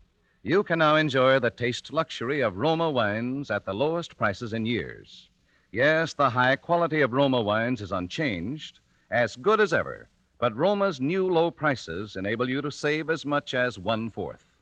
You 0.42 0.64
can 0.64 0.80
now 0.80 0.96
enjoy 0.96 1.38
the 1.38 1.52
taste 1.52 1.94
luxury 1.94 2.42
of 2.42 2.58
Roma 2.58 2.90
wines 2.90 3.52
at 3.52 3.64
the 3.64 3.76
lowest 3.76 4.18
prices 4.18 4.54
in 4.54 4.66
years. 4.66 5.30
Yes, 5.72 6.16
the 6.16 6.32
high 6.32 6.56
quality 6.56 7.02
of 7.02 7.14
Roma 7.14 7.42
wines 7.42 7.80
is 7.80 7.92
unchanged, 7.92 8.80
as 9.12 9.36
good 9.36 9.62
as 9.62 9.72
ever, 9.72 10.10
but 10.42 10.58
Roma's 10.58 11.00
new 11.00 11.32
low 11.32 11.52
prices 11.52 12.16
enable 12.16 12.50
you 12.50 12.64
to 12.64 12.72
save 12.72 13.12
as 13.12 13.28
much 13.28 13.54
as 13.54 13.78
one 13.78 14.10
fourth. 14.10 14.58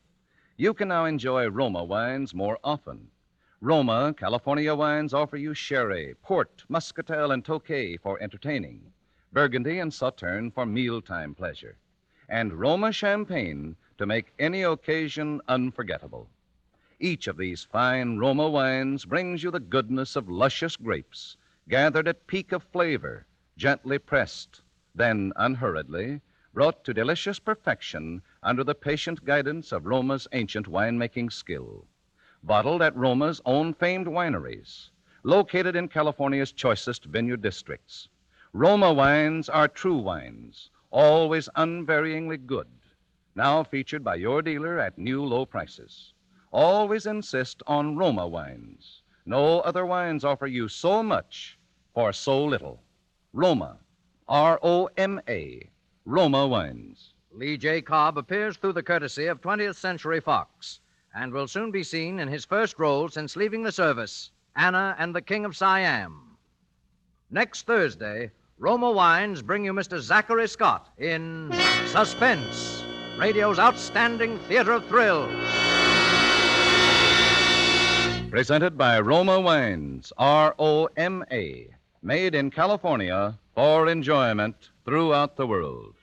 You 0.57 0.73
can 0.73 0.89
now 0.89 1.05
enjoy 1.05 1.47
Roma 1.47 1.85
wines 1.85 2.33
more 2.33 2.59
often. 2.65 3.07
Roma, 3.61 4.13
California 4.17 4.75
wines 4.75 5.13
offer 5.13 5.37
you 5.37 5.53
sherry, 5.53 6.15
port, 6.21 6.65
muscatel, 6.67 7.31
and 7.31 7.45
tokay 7.45 7.97
for 7.97 8.21
entertaining, 8.21 8.91
Burgundy 9.31 9.79
and 9.79 9.93
Sauterne 9.93 10.51
for 10.51 10.65
mealtime 10.65 11.33
pleasure, 11.33 11.77
and 12.27 12.59
Roma 12.59 12.91
champagne 12.91 13.77
to 13.97 14.05
make 14.05 14.33
any 14.37 14.63
occasion 14.63 15.39
unforgettable. 15.47 16.27
Each 16.99 17.27
of 17.27 17.37
these 17.37 17.63
fine 17.63 18.17
Roma 18.17 18.49
wines 18.49 19.05
brings 19.05 19.43
you 19.43 19.49
the 19.49 19.61
goodness 19.61 20.17
of 20.17 20.27
luscious 20.27 20.75
grapes, 20.75 21.37
gathered 21.69 22.09
at 22.09 22.27
peak 22.27 22.51
of 22.51 22.63
flavor, 22.63 23.25
gently 23.55 23.97
pressed, 23.97 24.61
then 24.99 25.31
unhurriedly 25.37 26.19
brought 26.53 26.83
to 26.83 26.93
delicious 26.93 27.39
perfection 27.39 28.21
under 28.43 28.65
the 28.65 28.75
patient 28.75 29.23
guidance 29.23 29.71
of 29.71 29.85
Roma's 29.85 30.27
ancient 30.33 30.67
winemaking 30.67 31.31
skill. 31.31 31.85
Bottled 32.43 32.81
at 32.81 32.95
Roma's 32.97 33.41
own 33.45 33.73
famed 33.73 34.07
wineries, 34.07 34.89
located 35.23 35.77
in 35.77 35.87
California's 35.87 36.51
choicest 36.51 37.05
vineyard 37.05 37.41
districts. 37.41 38.09
Roma 38.51 38.91
wines 38.91 39.47
are 39.47 39.69
true 39.69 39.97
wines, 39.97 40.69
always 40.91 41.47
unvaryingly 41.55 42.45
good. 42.45 42.67
Now 43.35 43.63
featured 43.63 44.03
by 44.03 44.15
your 44.15 44.41
dealer 44.41 44.79
at 44.79 44.97
new 44.97 45.23
low 45.23 45.45
prices. 45.45 46.13
Always 46.51 47.05
insist 47.05 47.63
on 47.67 47.95
Roma 47.95 48.27
wines. 48.27 49.01
No 49.25 49.61
other 49.61 49.85
wines 49.85 50.25
offer 50.25 50.47
you 50.47 50.67
so 50.67 51.01
much 51.03 51.57
for 51.93 52.11
so 52.11 52.43
little. 52.43 52.81
Roma, 53.31 53.77
R 54.29 54.59
O 54.61 54.87
M 54.95 55.19
A, 55.27 55.67
Roma 56.05 56.47
wines. 56.47 57.13
Lee 57.33 57.57
J. 57.57 57.81
Cobb 57.81 58.15
appears 58.15 58.57
through 58.57 58.73
the 58.73 58.83
courtesy 58.83 59.25
of 59.25 59.41
20th 59.41 59.75
Century 59.75 60.19
Fox 60.19 60.81
and 61.15 61.33
will 61.33 61.47
soon 61.47 61.71
be 61.71 61.81
seen 61.81 62.19
in 62.19 62.27
his 62.27 62.45
first 62.45 62.77
role 62.77 63.09
since 63.09 63.35
leaving 63.35 63.63
the 63.63 63.71
service 63.71 64.29
Anna 64.55 64.95
and 64.99 65.15
the 65.15 65.21
King 65.21 65.45
of 65.45 65.57
Siam. 65.57 66.37
Next 67.31 67.65
Thursday, 67.65 68.29
Roma 68.59 68.91
Wines 68.91 69.41
bring 69.41 69.65
you 69.65 69.73
Mr. 69.73 69.99
Zachary 69.99 70.47
Scott 70.47 70.89
in 70.99 71.51
Suspense, 71.87 72.83
radio's 73.17 73.57
outstanding 73.57 74.37
theater 74.41 74.73
of 74.73 74.85
thrills. 74.85 75.33
Presented 78.29 78.77
by 78.77 78.99
Roma 78.99 79.39
Wines, 79.39 80.13
R 80.19 80.53
O 80.59 80.87
M 80.97 81.25
A, 81.31 81.67
made 82.03 82.35
in 82.35 82.51
California 82.51 83.35
for 83.59 83.89
enjoyment 83.89 84.69
throughout 84.85 85.35
the 85.35 85.45
world. 85.45 85.93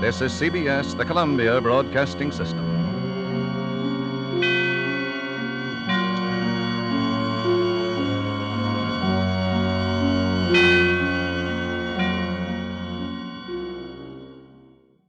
This 0.00 0.20
is 0.20 0.30
CBS, 0.40 0.96
the 0.96 1.04
Columbia 1.04 1.60
Broadcasting 1.60 2.30
System. 2.30 2.71